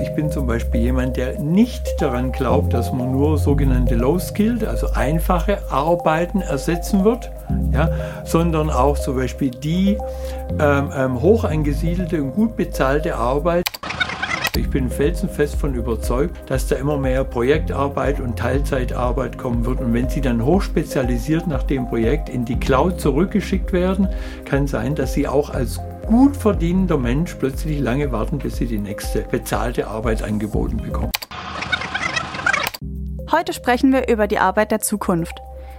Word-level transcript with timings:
Ich 0.00 0.14
bin 0.14 0.30
zum 0.30 0.46
Beispiel 0.46 0.80
jemand, 0.80 1.16
der 1.16 1.40
nicht 1.40 2.00
daran 2.00 2.30
glaubt, 2.30 2.72
dass 2.72 2.92
man 2.92 3.10
nur 3.10 3.36
sogenannte 3.36 3.96
Low-Skilled, 3.96 4.64
also 4.64 4.88
einfache 4.94 5.58
Arbeiten 5.70 6.40
ersetzen 6.40 7.04
wird, 7.04 7.30
ja, 7.72 7.90
sondern 8.24 8.70
auch 8.70 8.98
zum 8.98 9.16
Beispiel 9.16 9.50
die 9.50 9.98
ähm, 10.60 10.90
ähm, 10.96 11.20
hoch 11.20 11.44
angesiedelte 11.44 12.22
und 12.22 12.32
gut 12.34 12.56
bezahlte 12.56 13.16
Arbeit. 13.16 13.64
Ich 14.56 14.70
bin 14.70 14.90
felsenfest 14.90 15.54
von 15.54 15.74
überzeugt, 15.74 16.36
dass 16.50 16.66
da 16.66 16.76
immer 16.76 16.96
mehr 16.96 17.22
Projektarbeit 17.24 18.20
und 18.20 18.36
Teilzeitarbeit 18.36 19.38
kommen 19.38 19.64
wird. 19.64 19.80
Und 19.80 19.94
wenn 19.94 20.08
sie 20.08 20.20
dann 20.20 20.44
hochspezialisiert 20.44 21.46
nach 21.46 21.62
dem 21.62 21.88
Projekt 21.88 22.28
in 22.28 22.44
die 22.44 22.58
Cloud 22.58 23.00
zurückgeschickt 23.00 23.72
werden, 23.72 24.08
kann 24.44 24.66
sein, 24.66 24.94
dass 24.96 25.12
sie 25.12 25.28
auch 25.28 25.50
als 25.50 25.80
gut 26.08 26.38
verdienender 26.38 26.96
Mensch 26.96 27.34
plötzlich 27.34 27.80
lange 27.80 28.10
warten, 28.10 28.38
bis 28.38 28.56
sie 28.56 28.66
die 28.66 28.78
nächste 28.78 29.20
bezahlte 29.22 29.88
Arbeit 29.88 30.22
angeboten 30.22 30.78
bekommen. 30.78 31.12
Heute 33.30 33.52
sprechen 33.52 33.92
wir 33.92 34.08
über 34.08 34.26
die 34.26 34.38
Arbeit 34.38 34.70
der 34.70 34.80
Zukunft. 34.80 35.34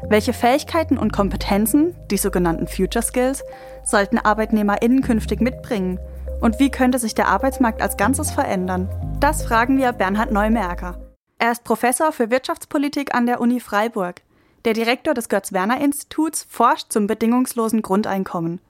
Welche 0.08 0.34
Fähigkeiten 0.34 1.00
und 1.00 1.12
Kompetenzen, 1.12 1.96
die 2.12 2.18
sogenannten 2.18 2.68
Future 2.68 3.04
Skills, 3.04 3.44
sollten 3.84 4.20
ArbeitnehmerInnen 4.20 5.02
künftig 5.02 5.42
mitbringen? 5.42 6.00
Und 6.42 6.60
wie 6.60 6.70
könnte 6.70 7.00
sich 7.00 7.16
der 7.16 7.28
Arbeitsmarkt 7.28 7.82
als 7.82 7.98
Ganzes 7.98 8.30
verändern? 8.30 8.88
Das 9.20 9.44
fragen 9.44 9.80
wir 9.80 9.92
Bernhard 9.94 10.32
Neumerker. 10.32 11.00
Er 11.40 11.52
ist 11.52 11.64
Professor 11.64 12.12
für 12.12 12.30
Wirtschaftspolitik 12.30 13.16
an 13.16 13.26
der 13.26 13.42
Uni 13.42 13.60
Freiburg. 13.60 14.22
Der 14.64 14.74
Direktor 14.74 15.16
des 15.16 15.28
Götz-Werner-Instituts 15.28 16.46
forscht 16.48 16.92
zum 16.92 17.08
bedingungslosen 17.08 17.82
Grundeinkommen. 17.82 18.62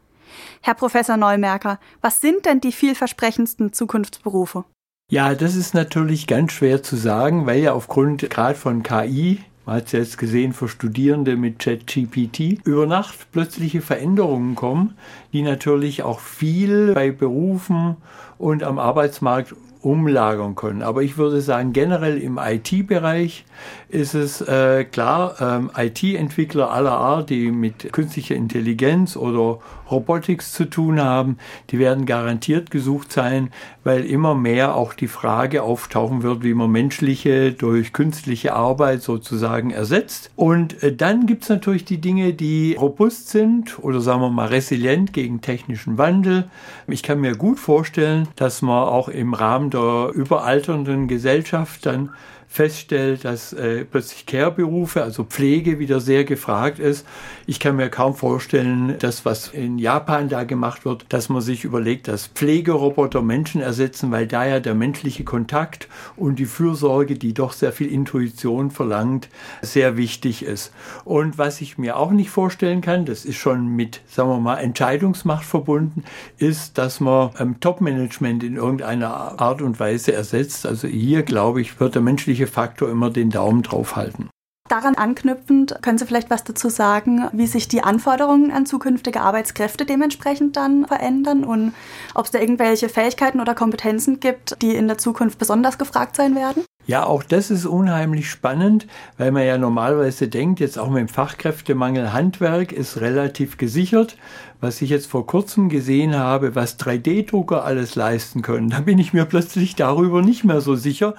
Herr 0.61 0.73
Professor 0.75 1.17
Neumerker, 1.17 1.79
was 2.01 2.21
sind 2.21 2.45
denn 2.45 2.61
die 2.61 2.71
vielversprechendsten 2.71 3.73
Zukunftsberufe? 3.73 4.65
Ja, 5.11 5.33
das 5.33 5.55
ist 5.55 5.73
natürlich 5.73 6.27
ganz 6.27 6.52
schwer 6.52 6.83
zu 6.83 6.95
sagen, 6.95 7.47
weil 7.47 7.61
ja 7.61 7.73
aufgrund 7.73 8.29
gerade 8.29 8.53
von 8.53 8.83
KI, 8.83 9.39
man 9.66 9.77
hat 9.77 9.88
es 9.88 9.91
jetzt 9.94 10.17
gesehen 10.19 10.53
für 10.53 10.67
Studierende 10.67 11.36
mit 11.36 11.58
ChatGPT, 11.58 12.59
über 12.63 12.86
Nacht 12.86 13.31
plötzliche 13.31 13.81
Veränderungen 13.81 14.53
kommen, 14.53 14.95
die 15.33 15.41
natürlich 15.41 16.03
auch 16.03 16.19
viel 16.19 16.93
bei 16.93 17.11
Berufen 17.11 17.97
und 18.38 18.61
am 18.61 18.77
Arbeitsmarkt 18.77 19.55
umlagern 19.81 20.55
können. 20.55 20.81
Aber 20.81 21.02
ich 21.02 21.17
würde 21.17 21.41
sagen, 21.41 21.73
generell 21.73 22.17
im 22.17 22.38
IT-Bereich 22.38 23.45
ist 23.90 24.14
es 24.14 24.42
äh, 24.42 24.86
klar, 24.86 25.36
ähm, 25.42 25.72
IT-Entwickler 25.76 26.72
aller 26.72 26.92
Art, 26.92 27.32
die 27.32 27.52
mit 27.52 27.92
künstlicher 27.92 28.36
Intelligenz 28.36 29.18
oder 29.18 29.59
Robotics 29.90 30.54
zu 30.54 30.66
tun 30.66 31.02
haben, 31.02 31.38
die 31.72 31.80
werden 31.80 32.06
garantiert 32.06 32.70
gesucht 32.70 33.12
sein, 33.12 33.50
weil 33.84 34.06
immer 34.06 34.36
mehr 34.36 34.76
auch 34.76 34.94
die 34.94 35.08
Frage 35.08 35.64
auftauchen 35.64 36.22
wird, 36.22 36.44
wie 36.44 36.54
man 36.54 36.70
menschliche 36.70 37.52
durch 37.52 37.92
künstliche 37.92 38.54
Arbeit 38.54 39.02
sozusagen 39.02 39.72
ersetzt. 39.72 40.30
Und 40.36 40.84
äh, 40.84 40.95
dann 40.95 41.26
gibt 41.26 41.44
es 41.44 41.50
natürlich 41.50 41.84
die 41.84 42.00
Dinge, 42.00 42.34
die 42.34 42.76
robust 42.80 43.30
sind 43.30 43.84
oder 43.84 44.02
sagen 44.02 44.22
wir 44.22 44.30
mal 44.30 44.50
resilient 44.50 45.14
gegen 45.14 45.42
technischen 45.42 45.98
Wandel. 45.98 46.48
Ich 46.88 47.02
kann 47.02 47.22
mir 47.22 47.36
gut 47.36 47.60
vorstellen, 47.60 48.28
dass 48.36 48.62
man 48.62 48.88
auch 48.88 49.10
im 49.10 49.34
Rahmen 49.34 49.72
der 49.72 50.12
überalternden 50.14 51.08
Gesellschaft 51.08 51.88
dann 51.88 52.10
feststellt, 52.52 53.25
dass 53.25 53.53
äh, 53.53 53.86
plötzlich 53.86 54.25
Care-Berufe, 54.25 55.03
also 55.03 55.23
Pflege, 55.23 55.78
wieder 55.78 56.00
sehr 56.00 56.25
gefragt 56.25 56.80
ist. 56.80 57.05
Ich 57.45 57.59
kann 57.59 57.75
mir 57.75 57.89
kaum 57.89 58.16
vorstellen, 58.16 58.95
dass 58.97 59.23
was 59.23 59.50
in 59.50 59.78
Japan 59.78 60.30
da 60.30 60.44
gemacht 60.44 60.83
wird, 60.83 61.05
dass 61.09 61.30
man 61.30 61.42
sich 61.42 61.64
überlegt, 61.64 62.08
dass 62.08 62.25
Pflegeroboter 62.25 63.22
Menschen 63.22 63.61
ersetzen, 63.61 64.11
weil 64.11 64.25
da 64.25 64.47
ja 64.47 64.59
der 64.59 64.73
menschliche 64.73 65.23
Kontakt 65.23 65.88
und 66.16 66.39
die 66.39 66.47
Fürsorge, 66.47 67.16
die 67.16 67.36
doch 67.36 67.53
sehr 67.53 67.72
viel 67.72 67.88
Intuition 67.88 68.72
verlangt, 68.72 69.30
sehr 69.61 69.95
wichtig 69.95 70.44
ist. 70.44 70.73
Und 71.05 71.38
was 71.38 71.61
ich 71.61 71.77
mir 71.77 71.97
auch 71.97 72.11
nicht 72.11 72.31
vorstellen 72.31 72.81
kann, 72.81 73.05
das 73.05 73.26
ist 73.26 73.37
schon 73.37 73.67
mit, 73.67 74.02
sagen 74.08 74.30
wir 74.30 74.39
mal, 74.39 74.58
Entscheidungsmacht 74.58 75.45
verbunden, 75.45 76.04
ist, 76.39 76.80
dass 76.80 76.99
man 76.99 77.30
ähm, 77.37 77.60
Top-Management 77.60 78.43
in 78.43 78.55
irgendeiner 78.55 79.39
Art 79.39 79.61
und 79.61 79.80
Weise 79.80 80.14
ersetzt. 80.14 80.66
Also 80.66 80.87
hier, 80.87 81.21
glaube 81.21 81.61
ich, 81.61 81.80
wird 81.80 81.93
der 81.93 82.02
menschliche 82.02 82.39
menschliche 82.39 82.48
Faktor 82.48 82.89
immer 82.89 83.10
den 83.10 83.30
Daumen 83.30 83.64
drauf 83.64 83.95
halten. 83.95 84.30
Daran 84.70 84.94
anknüpfend, 84.94 85.80
können 85.82 85.98
Sie 85.98 86.05
vielleicht 86.05 86.30
was 86.30 86.44
dazu 86.44 86.70
sagen, 86.70 87.27
wie 87.33 87.48
sich 87.48 87.67
die 87.67 87.82
Anforderungen 87.82 88.52
an 88.52 88.67
zukünftige 88.67 89.22
Arbeitskräfte 89.22 89.83
dementsprechend 89.83 90.55
dann 90.55 90.86
verändern 90.86 91.44
und 91.44 91.73
ob 92.14 92.26
es 92.26 92.32
da 92.32 92.39
irgendwelche 92.39 92.88
Fähigkeiten 92.88 93.42
oder 93.42 93.55
Kompetenzen 93.55 94.20
gibt, 94.20 94.61
die 94.61 94.76
in 94.76 94.88
der 94.88 94.99
Zukunft 94.99 95.39
besonders 95.39 95.80
gefragt 95.80 96.16
sein 96.16 96.36
werden? 96.36 96.66
Ja, 96.86 97.05
auch 97.05 97.23
das 97.23 97.49
ist 97.49 97.66
unheimlich 97.66 98.30
spannend, 98.30 98.86
weil 99.17 99.32
man 99.32 99.45
ja 99.45 99.58
normalerweise 99.58 100.28
denkt, 100.28 100.60
jetzt 100.60 100.78
auch 100.78 100.89
mit 100.89 100.99
dem 100.99 101.08
Fachkräftemangel 101.08 102.14
Handwerk 102.14 102.72
ist 102.72 103.02
relativ 103.02 103.58
gesichert. 103.58 104.17
Was 104.61 104.81
ich 104.81 104.89
jetzt 104.89 105.08
vor 105.08 105.25
kurzem 105.25 105.70
gesehen 105.70 106.15
habe, 106.17 106.53
was 106.53 106.77
3D-Drucker 106.80 107.64
alles 107.64 107.95
leisten 107.95 108.42
können, 108.42 108.70
da 108.70 108.81
bin 108.81 108.99
ich 108.99 109.14
mir 109.14 109.25
plötzlich 109.25 109.75
darüber 109.75 110.21
nicht 110.21 110.43
mehr 110.43 110.59
so 110.59 110.75
sicher 110.75 111.15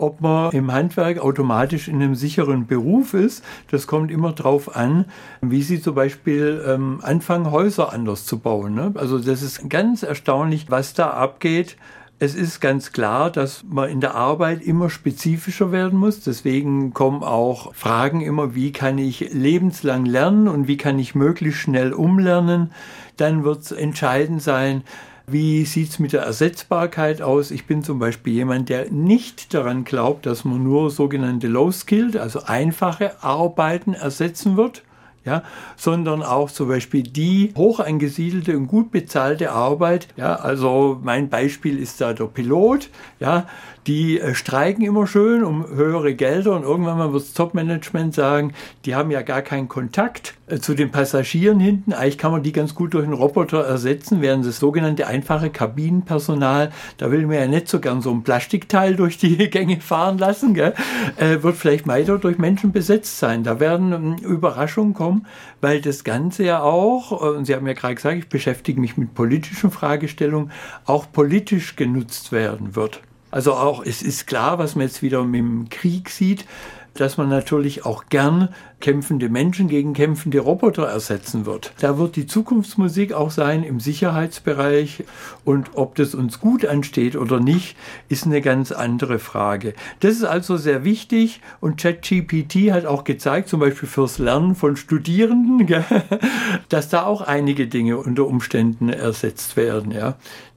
ob 0.00 0.20
man 0.20 0.50
im 0.52 0.72
Handwerk 0.72 1.18
automatisch 1.18 1.88
in 1.88 1.96
einem 1.96 2.14
sicheren 2.14 2.66
Beruf 2.66 3.14
ist. 3.14 3.44
Das 3.70 3.86
kommt 3.86 4.10
immer 4.10 4.32
darauf 4.32 4.74
an, 4.74 5.04
wie 5.42 5.62
sie 5.62 5.80
zum 5.80 5.94
Beispiel 5.94 6.64
ähm, 6.66 7.00
anfangen, 7.02 7.50
Häuser 7.50 7.92
anders 7.92 8.24
zu 8.24 8.38
bauen. 8.38 8.74
Ne? 8.74 8.92
Also 8.94 9.18
das 9.18 9.42
ist 9.42 9.68
ganz 9.68 10.02
erstaunlich, 10.02 10.70
was 10.70 10.94
da 10.94 11.10
abgeht. 11.10 11.76
Es 12.22 12.34
ist 12.34 12.60
ganz 12.60 12.92
klar, 12.92 13.30
dass 13.30 13.64
man 13.66 13.88
in 13.88 14.02
der 14.02 14.14
Arbeit 14.14 14.62
immer 14.62 14.90
spezifischer 14.90 15.72
werden 15.72 15.98
muss. 15.98 16.20
Deswegen 16.20 16.92
kommen 16.92 17.22
auch 17.22 17.74
Fragen 17.74 18.20
immer, 18.20 18.54
wie 18.54 18.72
kann 18.72 18.98
ich 18.98 19.32
lebenslang 19.32 20.04
lernen 20.04 20.46
und 20.46 20.68
wie 20.68 20.76
kann 20.76 20.98
ich 20.98 21.14
möglichst 21.14 21.62
schnell 21.62 21.94
umlernen. 21.94 22.72
Dann 23.16 23.42
wird 23.42 23.62
es 23.62 23.72
entscheidend 23.72 24.42
sein, 24.42 24.82
wie 25.26 25.64
sieht 25.64 25.88
es 25.88 25.98
mit 25.98 26.12
der 26.12 26.20
Ersetzbarkeit 26.20 27.22
aus? 27.22 27.50
Ich 27.50 27.64
bin 27.64 27.82
zum 27.82 27.98
Beispiel 27.98 28.34
jemand, 28.34 28.68
der 28.68 28.90
nicht 28.90 29.54
daran 29.54 29.84
glaubt, 29.84 30.26
dass 30.26 30.44
man 30.44 30.62
nur 30.62 30.90
sogenannte 30.90 31.46
Low-Skilled, 31.46 32.18
also 32.18 32.42
einfache 32.44 33.22
Arbeiten 33.24 33.94
ersetzen 33.94 34.58
wird. 34.58 34.82
Ja, 35.30 35.44
sondern 35.76 36.24
auch 36.24 36.50
zum 36.50 36.66
Beispiel 36.66 37.04
die 37.04 37.52
hoch 37.56 37.78
angesiedelte 37.78 38.56
und 38.56 38.66
gut 38.66 38.90
bezahlte 38.90 39.52
Arbeit. 39.52 40.08
Ja, 40.16 40.34
also 40.34 40.98
mein 41.04 41.28
Beispiel 41.28 41.78
ist 41.78 42.00
da 42.00 42.12
der 42.12 42.24
Pilot. 42.24 42.90
Ja, 43.20 43.46
die 43.86 44.20
äh, 44.20 44.34
streiken 44.34 44.84
immer 44.84 45.06
schön 45.06 45.42
um 45.42 45.66
höhere 45.66 46.14
Gelder 46.14 46.54
und 46.54 46.64
irgendwann 46.64 46.98
mal 46.98 47.12
wird 47.12 47.22
das 47.22 47.32
Top-Management 47.32 48.14
sagen, 48.14 48.52
die 48.84 48.94
haben 48.94 49.10
ja 49.10 49.22
gar 49.22 49.42
keinen 49.42 49.68
Kontakt 49.68 50.34
äh, 50.48 50.58
zu 50.58 50.74
den 50.74 50.90
Passagieren 50.90 51.60
hinten. 51.60 51.92
Eigentlich 51.92 52.18
kann 52.18 52.32
man 52.32 52.42
die 52.42 52.52
ganz 52.52 52.74
gut 52.74 52.94
durch 52.94 53.04
einen 53.04 53.14
Roboter 53.14 53.64
ersetzen, 53.64 54.20
während 54.20 54.44
das 54.44 54.58
sogenannte 54.58 55.06
einfache 55.06 55.50
Kabinenpersonal, 55.50 56.70
da 56.98 57.10
will 57.10 57.26
man 57.26 57.36
ja 57.36 57.46
nicht 57.46 57.68
so 57.68 57.80
gern 57.80 58.02
so 58.02 58.10
ein 58.10 58.22
Plastikteil 58.22 58.96
durch 58.96 59.16
die 59.16 59.36
Gänge 59.50 59.80
fahren 59.80 60.18
lassen? 60.18 60.56
Äh, 60.56 61.42
wird 61.42 61.56
vielleicht 61.56 61.86
weiter 61.86 62.18
durch 62.18 62.38
Menschen 62.38 62.72
besetzt 62.72 63.18
sein. 63.18 63.44
Da 63.44 63.60
werden 63.60 63.92
ähm, 63.92 64.16
Überraschungen 64.16 64.94
kommen, 64.94 65.19
weil 65.60 65.80
das 65.80 66.04
Ganze 66.04 66.44
ja 66.44 66.62
auch, 66.62 67.12
und 67.12 67.44
Sie 67.44 67.54
haben 67.54 67.66
ja 67.66 67.72
gerade 67.72 67.94
gesagt, 67.94 68.16
ich 68.16 68.28
beschäftige 68.28 68.80
mich 68.80 68.96
mit 68.96 69.14
politischen 69.14 69.70
Fragestellungen, 69.70 70.50
auch 70.84 71.10
politisch 71.10 71.76
genutzt 71.76 72.32
werden 72.32 72.76
wird. 72.76 73.02
Also 73.30 73.54
auch, 73.54 73.84
es 73.84 74.02
ist 74.02 74.26
klar, 74.26 74.58
was 74.58 74.74
man 74.74 74.86
jetzt 74.86 75.02
wieder 75.02 75.24
mit 75.24 75.38
dem 75.38 75.68
Krieg 75.68 76.10
sieht, 76.10 76.46
dass 76.94 77.16
man 77.16 77.28
natürlich 77.28 77.86
auch 77.86 78.06
gern 78.08 78.48
kämpfende 78.80 79.28
Menschen 79.28 79.68
gegen 79.68 79.92
kämpfende 79.92 80.40
Roboter 80.40 80.84
ersetzen 80.86 81.46
wird. 81.46 81.72
Da 81.80 81.98
wird 81.98 82.16
die 82.16 82.26
Zukunftsmusik 82.26 83.12
auch 83.12 83.30
sein 83.30 83.62
im 83.62 83.78
Sicherheitsbereich 83.78 85.04
und 85.44 85.70
ob 85.74 85.94
das 85.94 86.14
uns 86.14 86.40
gut 86.40 86.64
ansteht 86.66 87.16
oder 87.16 87.40
nicht, 87.40 87.76
ist 88.08 88.26
eine 88.26 88.40
ganz 88.40 88.72
andere 88.72 89.18
Frage. 89.18 89.74
Das 90.00 90.14
ist 90.14 90.24
also 90.24 90.56
sehr 90.56 90.84
wichtig 90.84 91.40
und 91.60 91.80
ChatGPT 91.80 92.72
hat 92.72 92.86
auch 92.86 93.04
gezeigt, 93.04 93.48
zum 93.48 93.60
Beispiel 93.60 93.88
fürs 93.88 94.18
Lernen 94.18 94.54
von 94.54 94.76
Studierenden, 94.76 95.66
dass 96.68 96.88
da 96.88 97.04
auch 97.04 97.20
einige 97.20 97.66
Dinge 97.66 97.98
unter 97.98 98.26
Umständen 98.26 98.88
ersetzt 98.88 99.56
werden. 99.56 99.94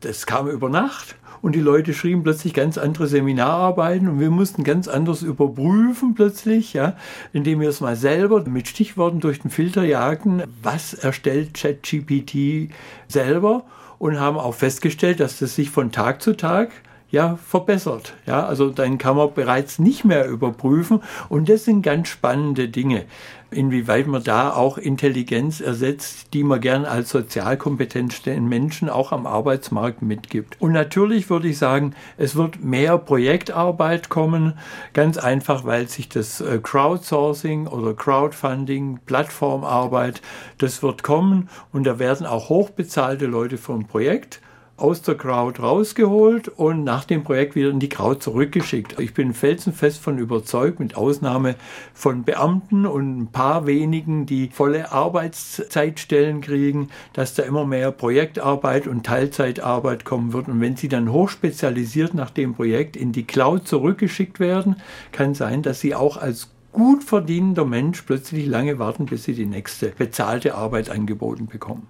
Das 0.01 0.25
kam 0.25 0.49
über 0.49 0.69
Nacht 0.69 1.15
und 1.43 1.55
die 1.55 1.59
Leute 1.59 1.93
schrieben 1.93 2.23
plötzlich 2.23 2.53
ganz 2.53 2.77
andere 2.77 3.05
Seminararbeiten 3.05 4.07
und 4.07 4.19
wir 4.21 4.31
mussten 4.31 4.63
ganz 4.63 4.87
anders 4.87 5.21
überprüfen 5.21 6.15
plötzlich, 6.15 6.71
ja, 6.71 6.95
indem 7.33 7.59
wir 7.59 7.67
es 7.67 7.81
mal 7.81 7.97
selber 7.97 8.45
mit 8.45 8.69
Stichworten 8.69 9.19
durch 9.19 9.41
den 9.41 9.51
Filter 9.51 9.83
jagten, 9.83 10.43
was 10.63 10.93
erstellt 10.93 11.53
ChatGPT 11.53 12.73
selber? 13.09 13.65
Und 13.99 14.19
haben 14.19 14.37
auch 14.37 14.55
festgestellt, 14.55 15.19
dass 15.19 15.39
das 15.39 15.55
sich 15.55 15.69
von 15.69 15.91
Tag 15.91 16.21
zu 16.21 16.35
Tag 16.35 16.71
ja 17.13 17.37
verbessert. 17.47 18.15
Ja, 18.25 18.45
also 18.45 18.71
dann 18.71 18.97
kann 18.97 19.15
man 19.15 19.33
bereits 19.33 19.77
nicht 19.77 20.03
mehr 20.03 20.27
überprüfen 20.27 21.01
und 21.29 21.47
das 21.47 21.63
sind 21.63 21.83
ganz 21.83 22.09
spannende 22.09 22.67
Dinge 22.67 23.05
inwieweit 23.53 24.07
man 24.07 24.23
da 24.23 24.51
auch 24.51 24.77
Intelligenz 24.79 25.61
ersetzt, 25.61 26.33
die 26.33 26.43
man 26.43 26.59
gern 26.59 26.85
als 26.85 27.11
Sozialkompetenz 27.11 28.23
den 28.23 28.47
Menschen 28.49 28.89
auch 28.89 29.11
am 29.11 29.27
Arbeitsmarkt 29.27 30.01
mitgibt. 30.01 30.57
Und 30.59 30.71
natürlich 30.71 31.29
würde 31.29 31.47
ich 31.47 31.57
sagen, 31.57 31.93
es 32.17 32.35
wird 32.35 32.63
mehr 32.63 32.97
Projektarbeit 32.97 34.09
kommen, 34.09 34.57
ganz 34.93 35.17
einfach, 35.17 35.65
weil 35.65 35.87
sich 35.87 36.09
das 36.09 36.41
äh, 36.41 36.59
Crowdsourcing 36.61 37.67
oder 37.67 37.93
Crowdfunding, 37.93 39.01
Plattformarbeit, 39.05 40.21
das 40.57 40.81
wird 40.81 41.03
kommen 41.03 41.49
und 41.71 41.85
da 41.85 41.99
werden 41.99 42.25
auch 42.25 42.49
hochbezahlte 42.49 43.27
Leute 43.27 43.57
vom 43.57 43.85
Projekt 43.85 44.41
aus 44.75 45.01
der 45.03 45.15
Crowd 45.15 45.61
rausgeholt 45.61 46.47
und 46.47 46.83
nach 46.83 47.05
dem 47.05 47.23
Projekt 47.23 47.55
wieder 47.55 47.69
in 47.69 47.79
die 47.79 47.89
Crowd 47.89 48.19
zurückgeschickt. 48.19 48.99
Ich 48.99 49.13
bin 49.13 49.33
felsenfest 49.33 49.99
von 49.99 50.17
überzeugt, 50.17 50.79
mit 50.79 50.97
Ausnahme 50.97 51.55
von 51.93 52.23
Beamten 52.23 52.85
und 52.85 53.19
ein 53.19 53.27
paar 53.27 53.67
wenigen, 53.67 54.25
die 54.25 54.49
volle 54.49 54.91
Arbeitszeitstellen 54.91 56.41
kriegen, 56.41 56.89
dass 57.13 57.35
da 57.35 57.43
immer 57.43 57.65
mehr 57.65 57.91
Projektarbeit 57.91 58.87
und 58.87 59.05
Teilzeitarbeit 59.05 60.05
kommen 60.05 60.33
wird. 60.33 60.47
Und 60.47 60.59
wenn 60.59 60.75
sie 60.75 60.89
dann 60.89 61.11
hochspezialisiert 61.11 62.13
nach 62.15 62.31
dem 62.31 62.55
Projekt 62.55 62.95
in 62.95 63.11
die 63.11 63.25
Cloud 63.25 63.67
zurückgeschickt 63.67 64.39
werden, 64.39 64.77
kann 65.11 65.35
sein, 65.35 65.61
dass 65.61 65.81
sie 65.81 65.93
auch 65.93 66.17
als 66.17 66.49
gut 66.71 67.03
verdienender 67.03 67.65
Mensch 67.65 68.01
plötzlich 68.01 68.47
lange 68.47 68.79
warten, 68.79 69.05
bis 69.05 69.25
sie 69.25 69.35
die 69.35 69.45
nächste 69.45 69.89
bezahlte 69.89 70.55
Arbeit 70.55 70.89
angeboten 70.89 71.45
bekommen. 71.45 71.87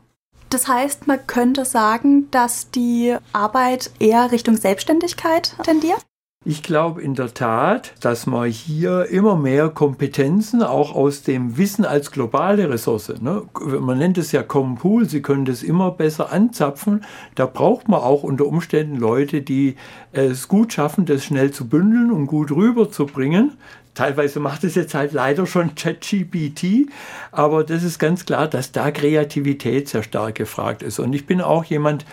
Das 0.53 0.67
heißt, 0.67 1.07
man 1.07 1.25
könnte 1.25 1.65
sagen, 1.65 2.29
dass 2.29 2.69
die 2.69 3.15
Arbeit 3.31 3.89
eher 3.97 4.31
Richtung 4.31 4.55
Selbstständigkeit 4.55 5.55
tendiert? 5.63 6.05
Ich 6.45 6.61
glaube 6.61 7.01
in 7.01 7.15
der 7.15 7.33
Tat, 7.33 7.94
dass 8.01 8.27
man 8.27 8.50
hier 8.50 9.05
immer 9.05 9.35
mehr 9.35 9.69
Kompetenzen 9.69 10.61
auch 10.61 10.94
aus 10.94 11.23
dem 11.23 11.57
Wissen 11.57 11.85
als 11.85 12.11
globale 12.11 12.69
Ressource, 12.69 13.13
ne? 13.19 13.44
man 13.79 13.97
nennt 13.97 14.19
es 14.19 14.31
ja 14.31 14.44
Common 14.44 14.75
Pool, 14.75 15.09
Sie 15.09 15.23
können 15.23 15.45
das 15.45 15.63
immer 15.63 15.89
besser 15.89 16.31
anzapfen. 16.31 17.03
Da 17.33 17.47
braucht 17.47 17.88
man 17.88 18.01
auch 18.01 18.21
unter 18.21 18.45
Umständen 18.45 18.97
Leute, 18.97 19.41
die 19.41 19.75
es 20.11 20.47
gut 20.47 20.73
schaffen, 20.73 21.06
das 21.06 21.23
schnell 21.23 21.49
zu 21.51 21.67
bündeln 21.67 22.11
und 22.11 22.27
gut 22.27 22.51
rüberzubringen. 22.51 23.53
Teilweise 23.95 24.40
macht 24.40 24.63
es 24.63 24.75
jetzt 24.75 24.95
halt 24.95 25.13
leider 25.13 25.45
schon 25.45 25.75
ChatGPT, 25.75 26.90
aber 27.31 27.63
das 27.63 27.84
ist 27.84 28.00
ganz 28.00 28.25
klar, 28.25 28.48
dass 28.48 28.72
da 28.72 28.90
Kreativität 28.92 29.88
sehr 29.90 30.04
stark 30.04 30.36
gefragt 30.36 30.81
ist. 30.81 31.00
Und 31.00 31.13
ich 31.13 31.25
bin 31.25 31.42
auch 31.42 31.63
jemand, 31.63 32.06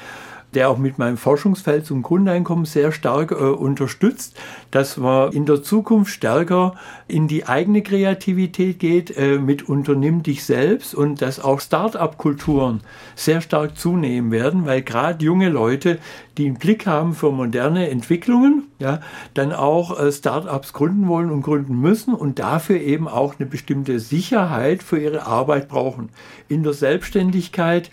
der 0.54 0.68
auch 0.68 0.78
mit 0.78 0.98
meinem 0.98 1.16
Forschungsfeld 1.16 1.86
zum 1.86 2.02
Grundeinkommen 2.02 2.64
sehr 2.64 2.92
stark 2.92 3.30
äh, 3.30 3.34
unterstützt, 3.34 4.36
dass 4.70 4.96
man 4.96 5.32
in 5.32 5.46
der 5.46 5.62
Zukunft 5.62 6.12
stärker 6.12 6.74
in 7.06 7.28
die 7.28 7.46
eigene 7.46 7.82
Kreativität 7.82 8.78
geht, 8.78 9.16
äh, 9.16 9.38
mit 9.38 9.68
Unternimm 9.68 10.22
dich 10.22 10.44
selbst 10.44 10.94
und 10.94 11.22
dass 11.22 11.40
auch 11.40 11.60
Start-up-Kulturen 11.60 12.80
sehr 13.14 13.40
stark 13.40 13.78
zunehmen 13.78 14.30
werden, 14.30 14.66
weil 14.66 14.82
gerade 14.82 15.24
junge 15.24 15.48
Leute, 15.48 15.98
die 16.36 16.46
einen 16.46 16.58
Blick 16.58 16.86
haben 16.86 17.14
für 17.14 17.30
moderne 17.30 17.90
Entwicklungen, 17.90 18.64
ja, 18.78 19.00
dann 19.34 19.52
auch 19.52 19.98
äh, 20.00 20.10
Start-ups 20.10 20.72
gründen 20.72 21.06
wollen 21.06 21.30
und 21.30 21.42
gründen 21.42 21.80
müssen 21.80 22.14
und 22.14 22.38
dafür 22.38 22.80
eben 22.80 23.08
auch 23.08 23.34
eine 23.38 23.48
bestimmte 23.48 24.00
Sicherheit 24.00 24.82
für 24.82 24.98
ihre 24.98 25.26
Arbeit 25.26 25.68
brauchen. 25.68 26.08
In 26.48 26.62
der 26.62 26.72
Selbstständigkeit 26.72 27.90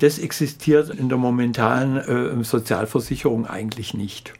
das 0.00 0.18
existiert 0.18 0.90
in 0.90 1.08
der 1.08 1.18
momentanen 1.18 1.96
äh, 2.40 2.44
Sozialversicherung 2.44 3.46
eigentlich 3.46 3.94
nicht. 3.94 4.34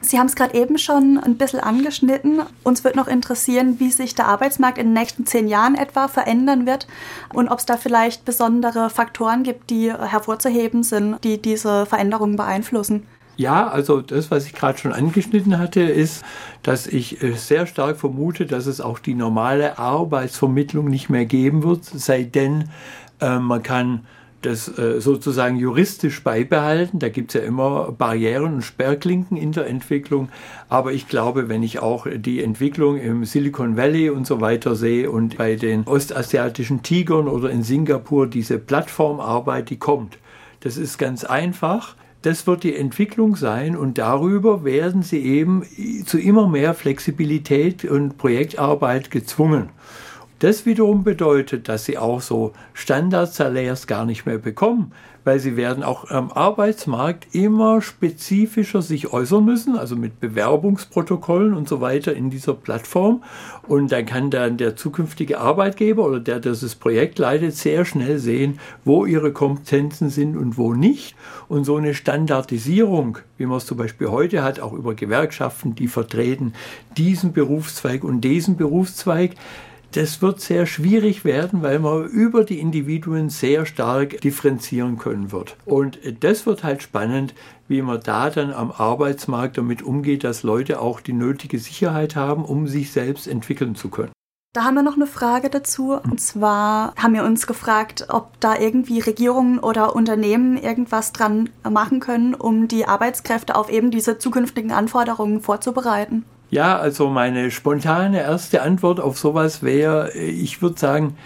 Sie 0.00 0.18
haben 0.18 0.26
es 0.26 0.36
gerade 0.36 0.54
eben 0.54 0.78
schon 0.78 1.18
ein 1.18 1.36
bisschen 1.36 1.60
angeschnitten. 1.60 2.42
Uns 2.62 2.84
wird 2.84 2.94
noch 2.94 3.08
interessieren, 3.08 3.80
wie 3.80 3.90
sich 3.90 4.14
der 4.14 4.26
Arbeitsmarkt 4.26 4.78
in 4.78 4.88
den 4.88 4.92
nächsten 4.92 5.26
zehn 5.26 5.48
Jahren 5.48 5.74
etwa 5.74 6.06
verändern 6.06 6.66
wird 6.66 6.86
und 7.32 7.48
ob 7.48 7.58
es 7.58 7.66
da 7.66 7.76
vielleicht 7.76 8.24
besondere 8.24 8.90
Faktoren 8.90 9.42
gibt, 9.42 9.70
die 9.70 9.92
hervorzuheben 9.92 10.84
sind, 10.84 11.22
die 11.24 11.42
diese 11.42 11.84
Veränderungen 11.86 12.36
beeinflussen. 12.36 13.06
Ja, 13.36 13.68
also 13.68 14.00
das, 14.00 14.32
was 14.32 14.46
ich 14.46 14.52
gerade 14.52 14.78
schon 14.78 14.92
angeschnitten 14.92 15.58
hatte, 15.58 15.80
ist, 15.80 16.24
dass 16.64 16.88
ich 16.88 17.22
äh, 17.22 17.34
sehr 17.34 17.66
stark 17.66 17.96
vermute, 17.96 18.46
dass 18.46 18.66
es 18.66 18.80
auch 18.80 18.98
die 18.98 19.14
normale 19.14 19.78
Arbeitsvermittlung 19.78 20.88
nicht 20.88 21.08
mehr 21.08 21.24
geben 21.24 21.62
wird, 21.62 21.84
sei 21.84 22.24
denn 22.24 22.68
äh, 23.20 23.38
man 23.38 23.62
kann 23.62 24.06
das 24.42 24.78
äh, 24.78 25.00
sozusagen 25.00 25.56
juristisch 25.56 26.22
beibehalten. 26.22 26.98
Da 26.98 27.08
gibt 27.08 27.34
es 27.34 27.40
ja 27.40 27.46
immer 27.46 27.92
Barrieren 27.92 28.54
und 28.54 28.62
Sperrklinken 28.62 29.36
in 29.36 29.52
der 29.52 29.66
Entwicklung. 29.66 30.28
Aber 30.68 30.92
ich 30.92 31.08
glaube, 31.08 31.48
wenn 31.48 31.62
ich 31.62 31.80
auch 31.80 32.06
die 32.08 32.42
Entwicklung 32.42 32.98
im 32.98 33.24
Silicon 33.24 33.76
Valley 33.76 34.10
und 34.10 34.26
so 34.26 34.40
weiter 34.40 34.76
sehe 34.76 35.10
und 35.10 35.36
bei 35.36 35.56
den 35.56 35.84
ostasiatischen 35.84 36.82
Tigern 36.82 37.26
oder 37.26 37.50
in 37.50 37.62
Singapur 37.62 38.26
diese 38.26 38.58
Plattformarbeit, 38.58 39.70
die 39.70 39.78
kommt, 39.78 40.18
das 40.60 40.76
ist 40.76 40.98
ganz 40.98 41.24
einfach. 41.24 41.96
Das 42.22 42.48
wird 42.48 42.64
die 42.64 42.74
Entwicklung 42.74 43.36
sein 43.36 43.76
und 43.76 43.98
darüber 43.98 44.64
werden 44.64 45.02
sie 45.02 45.20
eben 45.20 45.62
zu 46.04 46.18
immer 46.18 46.48
mehr 46.48 46.74
Flexibilität 46.74 47.84
und 47.84 48.18
Projektarbeit 48.18 49.12
gezwungen. 49.12 49.70
Das 50.40 50.66
wiederum 50.66 51.02
bedeutet, 51.02 51.68
dass 51.68 51.84
sie 51.84 51.98
auch 51.98 52.20
so 52.20 52.52
Standardsalärs 52.72 53.88
gar 53.88 54.04
nicht 54.04 54.24
mehr 54.24 54.38
bekommen, 54.38 54.92
weil 55.24 55.40
sie 55.40 55.56
werden 55.56 55.82
auch 55.82 56.08
am 56.10 56.30
Arbeitsmarkt 56.30 57.34
immer 57.34 57.82
spezifischer 57.82 58.80
sich 58.80 59.12
äußern 59.12 59.44
müssen, 59.44 59.76
also 59.76 59.96
mit 59.96 60.20
Bewerbungsprotokollen 60.20 61.54
und 61.54 61.68
so 61.68 61.80
weiter 61.80 62.14
in 62.14 62.30
dieser 62.30 62.54
Plattform. 62.54 63.24
Und 63.66 63.90
dann 63.90 64.06
kann 64.06 64.30
dann 64.30 64.58
der 64.58 64.76
zukünftige 64.76 65.40
Arbeitgeber 65.40 66.06
oder 66.06 66.20
der, 66.20 66.38
der 66.38 66.52
das 66.52 66.74
Projekt 66.76 67.18
leitet, 67.18 67.56
sehr 67.56 67.84
schnell 67.84 68.20
sehen, 68.20 68.60
wo 68.84 69.06
ihre 69.06 69.32
Kompetenzen 69.32 70.08
sind 70.08 70.36
und 70.36 70.56
wo 70.56 70.72
nicht. 70.72 71.16
Und 71.48 71.64
so 71.64 71.76
eine 71.76 71.94
Standardisierung, 71.94 73.18
wie 73.38 73.46
man 73.46 73.58
es 73.58 73.66
zum 73.66 73.76
Beispiel 73.76 74.06
heute 74.08 74.44
hat, 74.44 74.60
auch 74.60 74.72
über 74.72 74.94
Gewerkschaften, 74.94 75.74
die 75.74 75.88
vertreten 75.88 76.52
diesen 76.96 77.32
Berufszweig 77.32 78.04
und 78.04 78.20
diesen 78.20 78.56
Berufszweig, 78.56 79.32
das 79.92 80.20
wird 80.20 80.40
sehr 80.40 80.66
schwierig 80.66 81.24
werden, 81.24 81.62
weil 81.62 81.78
man 81.78 82.06
über 82.06 82.44
die 82.44 82.58
Individuen 82.58 83.30
sehr 83.30 83.64
stark 83.64 84.20
differenzieren 84.20 84.98
können 84.98 85.32
wird. 85.32 85.56
Und 85.64 85.98
das 86.20 86.46
wird 86.46 86.62
halt 86.62 86.82
spannend, 86.82 87.34
wie 87.68 87.82
man 87.82 88.00
da 88.02 88.30
dann 88.30 88.52
am 88.52 88.70
Arbeitsmarkt 88.70 89.58
damit 89.58 89.82
umgeht, 89.82 90.24
dass 90.24 90.42
Leute 90.42 90.80
auch 90.80 91.00
die 91.00 91.12
nötige 91.12 91.58
Sicherheit 91.58 92.16
haben, 92.16 92.44
um 92.44 92.66
sich 92.66 92.92
selbst 92.92 93.26
entwickeln 93.26 93.74
zu 93.74 93.88
können. 93.88 94.12
Da 94.54 94.64
haben 94.64 94.74
wir 94.74 94.82
noch 94.82 94.96
eine 94.96 95.06
Frage 95.06 95.50
dazu. 95.50 95.92
Und 95.92 96.20
zwar 96.20 96.94
haben 96.96 97.14
wir 97.14 97.24
uns 97.24 97.46
gefragt, 97.46 98.06
ob 98.08 98.40
da 98.40 98.58
irgendwie 98.58 98.98
Regierungen 98.98 99.58
oder 99.58 99.94
Unternehmen 99.94 100.56
irgendwas 100.56 101.12
dran 101.12 101.50
machen 101.68 102.00
können, 102.00 102.34
um 102.34 102.66
die 102.66 102.86
Arbeitskräfte 102.86 103.54
auf 103.54 103.70
eben 103.70 103.90
diese 103.90 104.18
zukünftigen 104.18 104.72
Anforderungen 104.72 105.42
vorzubereiten. 105.42 106.24
Ja, 106.50 106.78
also 106.78 107.08
meine 107.08 107.50
spontane 107.50 108.22
erste 108.22 108.62
Antwort 108.62 109.00
auf 109.00 109.18
sowas 109.18 109.62
wäre, 109.62 110.12
ich 110.12 110.62
würde 110.62 110.78
sagen, 110.78 111.16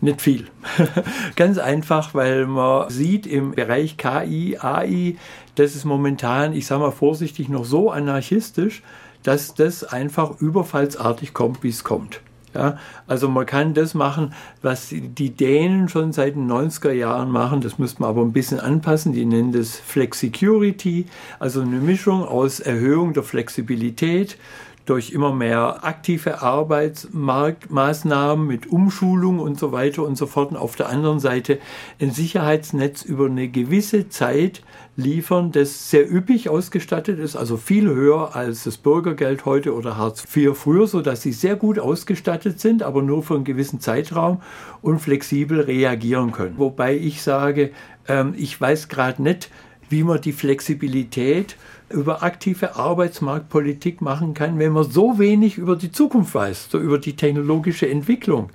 nicht 0.00 0.20
viel. 0.20 0.48
Ganz 1.36 1.58
einfach, 1.58 2.14
weil 2.14 2.46
man 2.46 2.90
sieht 2.90 3.26
im 3.26 3.52
Bereich 3.52 3.96
KI, 3.96 4.58
AI, 4.60 5.16
das 5.54 5.74
ist 5.76 5.84
momentan, 5.84 6.52
ich 6.52 6.66
sage 6.66 6.82
mal 6.82 6.90
vorsichtig, 6.90 7.48
noch 7.48 7.64
so 7.64 7.90
anarchistisch, 7.90 8.82
dass 9.22 9.54
das 9.54 9.84
einfach 9.84 10.40
überfallsartig 10.40 11.32
kommt, 11.32 11.62
wie 11.62 11.68
es 11.68 11.84
kommt. 11.84 12.20
Ja, 12.56 12.78
also 13.06 13.28
man 13.28 13.44
kann 13.44 13.74
das 13.74 13.92
machen, 13.92 14.32
was 14.62 14.88
die 14.90 15.30
Dänen 15.30 15.90
schon 15.90 16.12
seit 16.12 16.36
den 16.36 16.50
90er 16.50 16.92
Jahren 16.92 17.30
machen. 17.30 17.60
Das 17.60 17.78
müsste 17.78 18.00
man 18.00 18.08
aber 18.08 18.22
ein 18.22 18.32
bisschen 18.32 18.60
anpassen. 18.60 19.12
Die 19.12 19.26
nennen 19.26 19.52
das 19.52 19.76
Flexicurity, 19.76 21.04
also 21.38 21.60
eine 21.60 21.76
Mischung 21.76 22.24
aus 22.24 22.60
Erhöhung 22.60 23.12
der 23.12 23.24
Flexibilität 23.24 24.38
durch 24.86 25.10
immer 25.10 25.34
mehr 25.34 25.84
aktive 25.84 26.40
Arbeitsmarktmaßnahmen 26.42 28.46
mit 28.46 28.68
Umschulung 28.68 29.40
und 29.40 29.58
so 29.58 29.72
weiter 29.72 30.04
und 30.04 30.16
so 30.16 30.26
fort. 30.26 30.52
Und 30.52 30.56
auf 30.56 30.76
der 30.76 30.88
anderen 30.88 31.20
Seite 31.20 31.58
ein 32.00 32.12
Sicherheitsnetz 32.12 33.02
über 33.02 33.26
eine 33.26 33.48
gewisse 33.48 34.08
Zeit 34.08 34.62
liefern, 34.96 35.52
das 35.52 35.90
sehr 35.90 36.10
üppig 36.10 36.48
ausgestattet 36.48 37.18
ist, 37.18 37.36
also 37.36 37.58
viel 37.58 37.86
höher 37.86 38.34
als 38.34 38.64
das 38.64 38.78
Bürgergeld 38.78 39.44
heute 39.44 39.74
oder 39.74 39.98
Hartz 39.98 40.26
IV 40.34 40.56
früher, 40.56 40.86
so 40.86 41.02
dass 41.02 41.20
sie 41.22 41.32
sehr 41.32 41.56
gut 41.56 41.78
ausgestattet 41.78 42.60
sind, 42.60 42.82
aber 42.82 43.02
nur 43.02 43.22
für 43.22 43.34
einen 43.34 43.44
gewissen 43.44 43.80
Zeitraum 43.80 44.40
und 44.80 45.00
flexibel 45.00 45.60
reagieren 45.60 46.32
können. 46.32 46.54
Wobei 46.56 46.96
ich 46.96 47.22
sage, 47.22 47.72
ähm, 48.08 48.32
ich 48.36 48.58
weiß 48.58 48.88
gerade 48.88 49.22
nicht, 49.22 49.50
wie 49.88 50.02
man 50.02 50.20
die 50.20 50.32
Flexibilität 50.32 51.56
über 51.88 52.24
aktive 52.24 52.74
Arbeitsmarktpolitik 52.74 54.00
machen 54.00 54.34
kann, 54.34 54.58
wenn 54.58 54.72
man 54.72 54.90
so 54.90 55.20
wenig 55.20 55.56
über 55.56 55.76
die 55.76 55.92
Zukunft 55.92 56.34
weiß, 56.34 56.68
so 56.70 56.80
über 56.80 56.98
die 56.98 57.14
technologische 57.14 57.88
Entwicklung. 57.88 58.50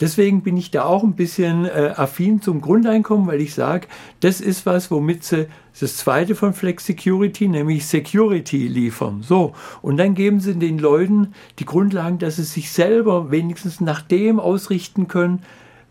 Deswegen 0.00 0.42
bin 0.42 0.56
ich 0.56 0.70
da 0.70 0.84
auch 0.84 1.02
ein 1.02 1.14
bisschen 1.14 1.64
äh, 1.64 1.92
affin 1.96 2.40
zum 2.40 2.60
Grundeinkommen, 2.60 3.26
weil 3.26 3.40
ich 3.40 3.54
sage, 3.54 3.88
das 4.20 4.40
ist 4.40 4.66
was, 4.66 4.90
womit 4.92 5.24
sie 5.24 5.48
das 5.78 5.96
zweite 5.96 6.36
von 6.36 6.54
Flexicurity, 6.54 7.48
nämlich 7.48 7.86
Security 7.86 8.68
liefern. 8.68 9.22
So. 9.22 9.52
Und 9.82 9.96
dann 9.96 10.14
geben 10.14 10.38
sie 10.38 10.54
den 10.54 10.78
Leuten 10.78 11.34
die 11.58 11.66
Grundlagen, 11.66 12.18
dass 12.18 12.36
sie 12.36 12.44
sich 12.44 12.70
selber 12.70 13.32
wenigstens 13.32 13.80
nach 13.80 14.00
dem 14.00 14.38
ausrichten 14.38 15.08
können, 15.08 15.42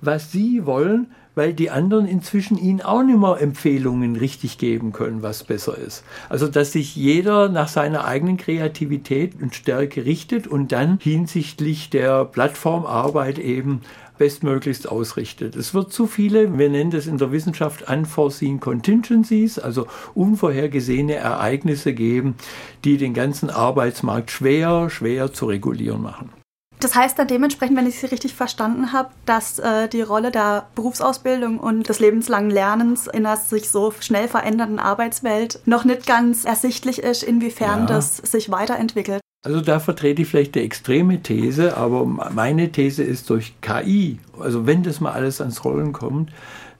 was 0.02 0.32
sie 0.32 0.66
wollen, 0.66 1.08
weil 1.36 1.54
die 1.54 1.70
anderen 1.70 2.08
inzwischen 2.08 2.58
ihnen 2.58 2.82
auch 2.82 3.04
nicht 3.04 3.20
mehr 3.20 3.40
Empfehlungen 3.40 4.16
richtig 4.16 4.58
geben 4.58 4.92
können, 4.92 5.22
was 5.22 5.44
besser 5.44 5.78
ist. 5.78 6.04
Also, 6.30 6.48
dass 6.48 6.72
sich 6.72 6.96
jeder 6.96 7.50
nach 7.50 7.68
seiner 7.68 8.06
eigenen 8.06 8.38
Kreativität 8.38 9.42
und 9.42 9.54
Stärke 9.54 10.06
richtet 10.06 10.48
und 10.48 10.72
dann 10.72 11.00
hinsichtlich 11.02 11.90
der 11.90 12.26
Plattformarbeit 12.26 13.40
eben 13.40 13.82
bestmöglichst 14.18 14.88
ausrichtet. 14.88 15.56
Es 15.56 15.74
wird 15.74 15.92
zu 15.92 16.08
viele, 16.08 16.58
wir 16.58 16.70
nennen 16.70 16.92
das 16.92 17.08
in 17.08 17.18
der 17.18 17.32
Wissenschaft 17.32 17.90
unforeseen 17.90 18.60
contingencies, 18.60 19.60
also 19.60 19.88
unvorhergesehene 20.14 21.16
Ereignisse 21.16 21.94
geben, 21.94 22.36
die 22.84 22.98
den 22.98 23.14
ganzen 23.14 23.50
Arbeitsmarkt 23.50 24.32
schwer, 24.32 24.90
schwer 24.90 25.34
zu 25.34 25.48
regulieren 25.48 26.02
machen. 26.02 26.45
Das 26.80 26.96
heißt 26.96 27.18
dann 27.18 27.28
dementsprechend, 27.28 27.78
wenn 27.78 27.88
ich 27.88 28.00
Sie 28.00 28.08
richtig 28.08 28.34
verstanden 28.34 28.92
habe, 28.92 29.10
dass 29.26 29.60
äh, 29.60 29.88
die 29.88 30.02
Rolle 30.02 30.32
der 30.32 30.68
Berufsausbildung 30.76 31.60
und 31.60 31.88
des 31.88 32.00
lebenslangen 32.00 32.52
Lernens 32.52 33.08
in 33.08 33.26
einer 33.26 33.38
sich 33.38 33.70
so 33.70 33.94
schnell 34.00 34.28
verändernden 34.28 34.80
Arbeitswelt 34.80 35.60
noch 35.66 35.86
nicht 35.86 36.06
ganz 36.06 36.46
ersichtlich 36.46 37.00
ist, 37.00 37.24
inwiefern 37.24 37.82
ja. 37.82 37.86
das 37.86 38.18
sich 38.18 38.52
weiterentwickelt. 38.52 39.22
Also 39.44 39.62
da 39.62 39.80
vertrete 39.80 40.24
ich 40.24 40.28
vielleicht 40.28 40.56
eine 40.56 40.66
extreme 40.66 41.22
These, 41.22 41.78
aber 41.78 42.04
meine 42.06 42.72
These 42.72 43.04
ist 43.04 43.30
durch 43.30 43.54
KI, 43.62 44.18
also 44.40 44.66
wenn 44.66 44.82
das 44.82 45.00
mal 45.00 45.12
alles 45.12 45.40
ans 45.40 45.64
Rollen 45.64 45.94
kommt, 45.94 46.32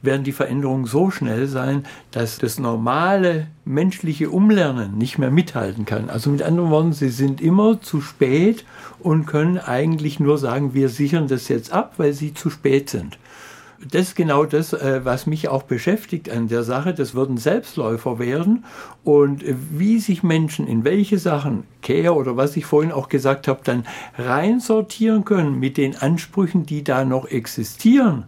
werden 0.06 0.24
die 0.24 0.32
Veränderungen 0.32 0.86
so 0.86 1.12
schnell 1.12 1.48
sein, 1.48 1.86
dass 2.12 2.38
das 2.38 2.60
normale 2.60 3.48
menschliche 3.66 4.30
Umlernen 4.30 4.98
nicht 4.98 5.18
mehr 5.18 5.32
mithalten 5.32 5.86
kann. 5.86 6.10
Also 6.10 6.30
mit 6.30 6.42
anderen 6.42 6.70
Worten, 6.70 6.94
sie 6.94 7.10
sind 7.10 7.42
immer 7.42 7.82
zu 7.82 8.02
spät 8.02 8.66
und 9.00 9.26
können 9.26 9.58
eigentlich 9.58 10.20
nur 10.20 10.38
sagen, 10.38 10.74
wir 10.74 10.90
sichern 10.90 11.28
das 11.28 11.48
jetzt 11.48 11.72
ab, 11.72 11.94
weil 11.98 12.14
sie 12.14 12.34
zu 12.34 12.50
spät 12.50 12.90
sind. 12.90 13.18
Das 13.92 14.04
ist 14.10 14.16
genau 14.16 14.46
das, 14.46 14.74
äh, 14.74 15.02
was 15.04 15.28
mich 15.28 15.50
auch 15.50 15.64
beschäftigt 15.64 16.30
an 16.30 16.48
der 16.48 16.64
Sache. 16.64 16.94
Das 16.94 17.14
würden 17.14 17.38
Selbstläufer 17.38 18.20
werden. 18.20 18.66
Und 19.04 19.44
wie 19.46 20.00
sich 20.00 20.24
Menschen 20.24 20.66
in 20.66 20.84
welche 20.84 21.20
Sachen, 21.20 21.64
Care 21.82 22.16
oder 22.16 22.38
was 22.38 22.56
ich 22.56 22.66
vorhin 22.66 22.92
auch 22.92 23.10
gesagt 23.10 23.48
habe, 23.48 23.60
dann 23.64 23.86
reinsortieren 24.18 25.26
können 25.26 25.60
mit 25.60 25.78
den 25.78 25.96
Ansprüchen, 25.98 26.66
die 26.66 26.84
da 26.84 27.06
noch 27.06 27.26
existieren, 27.26 28.26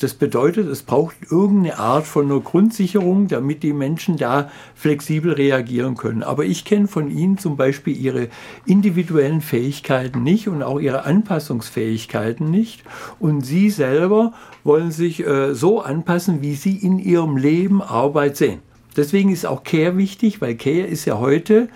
das 0.00 0.14
bedeutet, 0.14 0.66
es 0.68 0.82
braucht 0.82 1.14
irgendeine 1.30 1.78
Art 1.78 2.06
von 2.06 2.26
einer 2.26 2.40
Grundsicherung, 2.40 3.28
damit 3.28 3.62
die 3.62 3.72
Menschen 3.72 4.16
da 4.16 4.50
flexibel 4.74 5.32
reagieren 5.32 5.96
können. 5.96 6.22
Aber 6.22 6.44
ich 6.44 6.64
kenne 6.64 6.88
von 6.88 7.10
Ihnen 7.10 7.38
zum 7.38 7.56
Beispiel 7.56 7.96
Ihre 7.96 8.28
individuellen 8.66 9.40
Fähigkeiten 9.40 10.22
nicht 10.22 10.48
und 10.48 10.62
auch 10.62 10.80
Ihre 10.80 11.04
Anpassungsfähigkeiten 11.04 12.50
nicht. 12.50 12.82
Und 13.20 13.42
Sie 13.42 13.70
selber 13.70 14.32
wollen 14.64 14.90
sich 14.90 15.24
äh, 15.24 15.54
so 15.54 15.80
anpassen, 15.80 16.42
wie 16.42 16.54
Sie 16.54 16.76
in 16.76 16.98
Ihrem 16.98 17.36
Leben 17.36 17.80
Arbeit 17.80 18.36
sehen. 18.36 18.60
Deswegen 18.96 19.30
ist 19.30 19.46
auch 19.46 19.64
Care 19.64 19.96
wichtig, 19.96 20.40
weil 20.40 20.56
Care 20.56 20.86
ist 20.86 21.04
ja 21.04 21.18
heute 21.18 21.68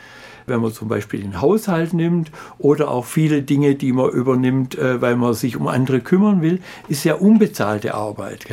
wenn 0.48 0.60
man 0.60 0.72
zum 0.72 0.88
Beispiel 0.88 1.20
den 1.20 1.40
Haushalt 1.40 1.92
nimmt 1.92 2.30
oder 2.58 2.90
auch 2.90 3.04
viele 3.04 3.42
Dinge, 3.42 3.74
die 3.74 3.92
man 3.92 4.10
übernimmt, 4.10 4.76
äh, 4.76 5.00
weil 5.00 5.16
man 5.16 5.34
sich 5.34 5.56
um 5.56 5.68
andere 5.68 6.00
kümmern 6.00 6.42
will, 6.42 6.60
ist 6.88 7.04
ja 7.04 7.14
unbezahlte 7.14 7.94
Arbeit. 7.94 8.46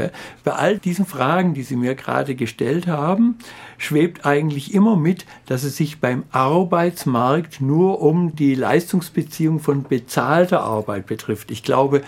Bei 0.43 0.51
all 0.53 0.77
diesen 0.77 1.05
Fragen, 1.05 1.53
die 1.53 1.63
Sie 1.63 1.75
mir 1.75 1.95
gerade 1.95 2.35
gestellt 2.35 2.87
haben, 2.87 3.37
schwebt 3.77 4.25
eigentlich 4.25 4.73
immer 4.73 4.95
mit, 4.95 5.25
dass 5.45 5.63
es 5.63 5.77
sich 5.77 5.99
beim 5.99 6.23
Arbeitsmarkt 6.31 7.61
nur 7.61 8.01
um 8.01 8.35
die 8.35 8.55
Leistungsbeziehung 8.55 9.59
von 9.59 9.83
bezahlter 9.83 10.61
Arbeit 10.61 11.07
betrifft. 11.07 11.51
Ich 11.51 11.63
glaube, 11.63 12.01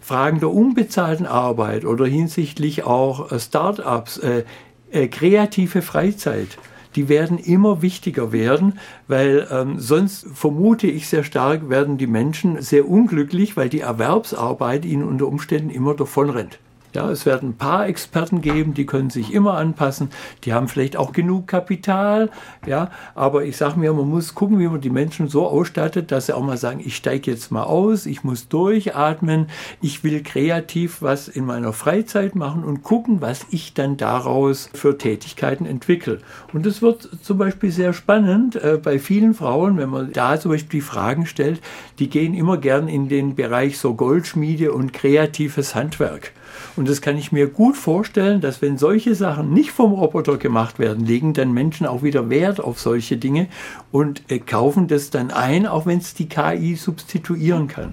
Fragen 0.00 0.38
der 0.40 0.50
unbezahlten 0.50 1.26
Arbeit 1.26 1.86
oder 1.86 2.06
hinsichtlich 2.06 2.84
auch 2.84 3.32
äh, 3.32 3.40
Start-ups, 3.40 4.18
äh, 4.18 4.44
äh, 4.90 5.08
kreative 5.08 5.80
Freizeit, 5.80 6.58
die 6.96 7.08
werden 7.08 7.38
immer 7.38 7.82
wichtiger 7.82 8.32
werden, 8.32 8.78
weil 9.08 9.46
ähm, 9.50 9.78
sonst 9.78 10.26
vermute 10.32 10.86
ich 10.86 11.08
sehr 11.08 11.24
stark, 11.24 11.68
werden 11.68 11.98
die 11.98 12.06
Menschen 12.06 12.60
sehr 12.62 12.88
unglücklich, 12.88 13.56
weil 13.56 13.68
die 13.68 13.80
Erwerbsarbeit 13.80 14.84
ihnen 14.84 15.04
unter 15.04 15.26
Umständen 15.26 15.70
immer 15.70 15.94
davonrennt. 15.94 16.58
Ja, 16.94 17.10
es 17.10 17.26
werden 17.26 17.48
ein 17.50 17.56
paar 17.56 17.88
Experten 17.88 18.40
geben, 18.40 18.72
die 18.72 18.86
können 18.86 19.10
sich 19.10 19.34
immer 19.34 19.54
anpassen. 19.54 20.10
Die 20.44 20.52
haben 20.52 20.68
vielleicht 20.68 20.96
auch 20.96 21.12
genug 21.12 21.48
Kapital. 21.48 22.30
Ja, 22.66 22.92
aber 23.16 23.44
ich 23.44 23.56
sage 23.56 23.80
mir, 23.80 23.92
man 23.92 24.08
muss 24.08 24.36
gucken, 24.36 24.60
wie 24.60 24.68
man 24.68 24.80
die 24.80 24.90
Menschen 24.90 25.26
so 25.26 25.44
ausstattet, 25.44 26.12
dass 26.12 26.26
sie 26.26 26.36
auch 26.36 26.44
mal 26.44 26.56
sagen, 26.56 26.80
ich 26.84 26.94
steige 26.94 27.32
jetzt 27.32 27.50
mal 27.50 27.64
aus, 27.64 28.06
ich 28.06 28.22
muss 28.22 28.46
durchatmen, 28.46 29.48
ich 29.82 30.04
will 30.04 30.22
kreativ 30.22 31.02
was 31.02 31.26
in 31.26 31.46
meiner 31.46 31.72
Freizeit 31.72 32.36
machen 32.36 32.62
und 32.62 32.84
gucken, 32.84 33.20
was 33.20 33.44
ich 33.50 33.74
dann 33.74 33.96
daraus 33.96 34.70
für 34.72 34.96
Tätigkeiten 34.96 35.66
entwickle. 35.66 36.18
Und 36.52 36.64
das 36.64 36.80
wird 36.80 37.08
zum 37.22 37.38
Beispiel 37.38 37.72
sehr 37.72 37.92
spannend 37.92 38.54
äh, 38.54 38.78
bei 38.80 39.00
vielen 39.00 39.34
Frauen, 39.34 39.78
wenn 39.78 39.90
man 39.90 40.12
da 40.12 40.38
zum 40.38 40.52
Beispiel 40.52 40.78
die 40.78 40.86
Fragen 40.86 41.26
stellt, 41.26 41.60
die 41.98 42.08
gehen 42.08 42.34
immer 42.34 42.56
gern 42.56 42.86
in 42.86 43.08
den 43.08 43.34
Bereich 43.34 43.78
so 43.78 43.94
Goldschmiede 43.94 44.72
und 44.72 44.92
kreatives 44.92 45.74
Handwerk. 45.74 46.30
Und 46.76 46.88
das 46.88 47.00
kann 47.00 47.16
ich 47.16 47.30
mir 47.30 47.46
gut 47.46 47.76
vorstellen, 47.76 48.40
dass 48.40 48.60
wenn 48.60 48.78
solche 48.78 49.14
Sachen 49.14 49.52
nicht 49.52 49.70
vom 49.70 49.92
Roboter 49.92 50.38
gemacht 50.38 50.78
werden, 50.78 51.06
legen 51.06 51.32
dann 51.32 51.52
Menschen 51.52 51.86
auch 51.86 52.02
wieder 52.02 52.30
Wert 52.30 52.60
auf 52.60 52.80
solche 52.80 53.16
Dinge 53.16 53.46
und 53.92 54.22
äh, 54.28 54.40
kaufen 54.40 54.88
das 54.88 55.10
dann 55.10 55.30
ein, 55.30 55.66
auch 55.66 55.86
wenn 55.86 55.98
es 55.98 56.14
die 56.14 56.28
KI 56.28 56.74
substituieren 56.74 57.68
kann. 57.68 57.92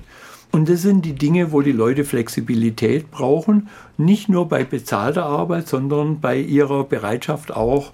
Und 0.52 0.68
das 0.68 0.82
sind 0.82 1.06
die 1.06 1.14
Dinge, 1.14 1.52
wo 1.52 1.62
die 1.62 1.72
Leute 1.72 2.04
Flexibilität 2.04 3.10
brauchen, 3.12 3.70
nicht 3.98 4.28
nur 4.28 4.50
bei 4.50 4.64
bezahlter 4.64 5.26
Arbeit, 5.26 5.68
sondern 5.68 6.20
bei 6.20 6.38
ihrer 6.38 6.84
Bereitschaft 6.84 7.56
auch 7.56 7.94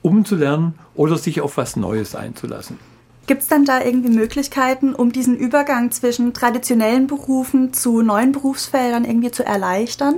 umzulernen 0.00 0.74
oder 0.94 1.18
sich 1.18 1.40
auf 1.40 1.56
was 1.56 1.76
Neues 1.76 2.14
einzulassen. 2.14 2.78
Gibt 3.30 3.42
es 3.42 3.46
dann 3.46 3.64
da 3.64 3.80
irgendwie 3.80 4.10
Möglichkeiten, 4.10 4.92
um 4.92 5.12
diesen 5.12 5.36
Übergang 5.36 5.92
zwischen 5.92 6.34
traditionellen 6.34 7.06
Berufen 7.06 7.72
zu 7.72 8.02
neuen 8.02 8.32
Berufsfeldern 8.32 9.04
irgendwie 9.04 9.30
zu 9.30 9.46
erleichtern? 9.46 10.16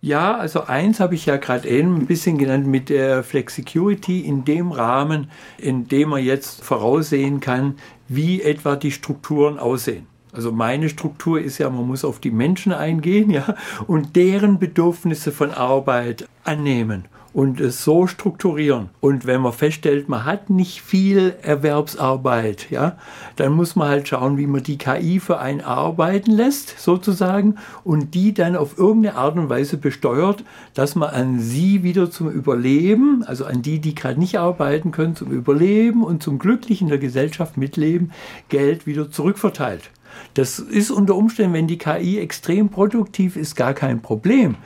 Ja, 0.00 0.36
also 0.36 0.64
eins 0.64 0.98
habe 0.98 1.14
ich 1.14 1.26
ja 1.26 1.36
gerade 1.36 1.68
eben 1.68 1.94
ein 1.94 2.06
bisschen 2.06 2.38
genannt 2.38 2.66
mit 2.66 2.88
der 2.88 3.22
Flexicurity 3.22 4.22
in 4.22 4.44
dem 4.44 4.72
Rahmen, 4.72 5.30
in 5.58 5.86
dem 5.86 6.08
man 6.08 6.24
jetzt 6.24 6.64
voraussehen 6.64 7.38
kann, 7.38 7.76
wie 8.08 8.42
etwa 8.42 8.74
die 8.74 8.90
Strukturen 8.90 9.60
aussehen. 9.60 10.08
Also 10.32 10.50
meine 10.50 10.88
Struktur 10.88 11.40
ist 11.40 11.58
ja, 11.58 11.70
man 11.70 11.86
muss 11.86 12.04
auf 12.04 12.18
die 12.18 12.32
Menschen 12.32 12.72
eingehen, 12.72 13.30
ja, 13.30 13.54
und 13.86 14.16
deren 14.16 14.58
Bedürfnisse 14.58 15.30
von 15.30 15.52
Arbeit 15.52 16.28
annehmen 16.42 17.04
und 17.32 17.60
es 17.60 17.84
so 17.84 18.06
strukturieren. 18.06 18.90
Und 19.00 19.26
wenn 19.26 19.40
man 19.40 19.52
feststellt, 19.52 20.08
man 20.08 20.24
hat 20.24 20.50
nicht 20.50 20.82
viel 20.82 21.34
Erwerbsarbeit, 21.42 22.70
ja, 22.70 22.96
dann 23.36 23.52
muss 23.52 23.76
man 23.76 23.88
halt 23.88 24.08
schauen, 24.08 24.36
wie 24.36 24.46
man 24.46 24.62
die 24.62 24.78
KI 24.78 25.20
für 25.20 25.38
einen 25.38 25.60
arbeiten 25.60 26.32
lässt, 26.32 26.78
sozusagen, 26.80 27.56
und 27.84 28.14
die 28.14 28.34
dann 28.34 28.56
auf 28.56 28.78
irgendeine 28.78 29.16
Art 29.16 29.36
und 29.36 29.48
Weise 29.48 29.76
besteuert, 29.76 30.44
dass 30.74 30.94
man 30.94 31.10
an 31.10 31.40
sie 31.40 31.82
wieder 31.82 32.10
zum 32.10 32.30
Überleben, 32.30 33.22
also 33.24 33.44
an 33.44 33.62
die, 33.62 33.78
die 33.78 33.94
gerade 33.94 34.18
nicht 34.18 34.38
arbeiten 34.38 34.90
können, 34.90 35.14
zum 35.14 35.30
Überleben 35.30 36.02
und 36.02 36.22
zum 36.22 36.38
glücklich 36.38 36.80
in 36.80 36.88
der 36.88 36.98
Gesellschaft 36.98 37.56
mitleben, 37.56 38.12
Geld 38.48 38.86
wieder 38.86 39.10
zurückverteilt. 39.10 39.90
Das 40.34 40.58
ist 40.58 40.90
unter 40.90 41.14
Umständen, 41.14 41.54
wenn 41.54 41.66
die 41.66 41.78
KI 41.78 42.18
extrem 42.18 42.68
produktiv 42.68 43.36
ist, 43.36 43.54
gar 43.54 43.74
kein 43.74 44.02
Problem. 44.02 44.56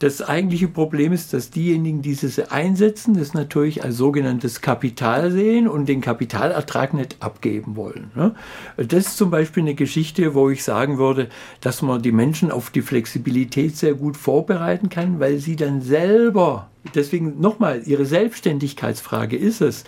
Das 0.00 0.22
eigentliche 0.22 0.66
Problem 0.66 1.12
ist, 1.12 1.34
dass 1.34 1.50
diejenigen, 1.50 2.00
die 2.00 2.14
sie 2.14 2.50
einsetzen, 2.50 3.18
das 3.18 3.34
natürlich 3.34 3.84
als 3.84 3.98
sogenanntes 3.98 4.62
Kapital 4.62 5.30
sehen 5.30 5.68
und 5.68 5.90
den 5.90 6.00
Kapitalertrag 6.00 6.94
nicht 6.94 7.18
abgeben 7.20 7.76
wollen. 7.76 8.10
Ne? 8.14 8.34
Das 8.78 9.08
ist 9.08 9.18
zum 9.18 9.30
Beispiel 9.30 9.62
eine 9.62 9.74
Geschichte, 9.74 10.32
wo 10.32 10.48
ich 10.48 10.64
sagen 10.64 10.96
würde, 10.96 11.28
dass 11.60 11.82
man 11.82 12.00
die 12.00 12.12
Menschen 12.12 12.50
auf 12.50 12.70
die 12.70 12.80
Flexibilität 12.80 13.76
sehr 13.76 13.92
gut 13.92 14.16
vorbereiten 14.16 14.88
kann, 14.88 15.20
weil 15.20 15.36
sie 15.36 15.54
dann 15.54 15.82
selber, 15.82 16.70
deswegen 16.94 17.38
nochmal, 17.38 17.82
ihre 17.84 18.06
Selbstständigkeitsfrage 18.06 19.36
ist 19.36 19.60
es, 19.60 19.84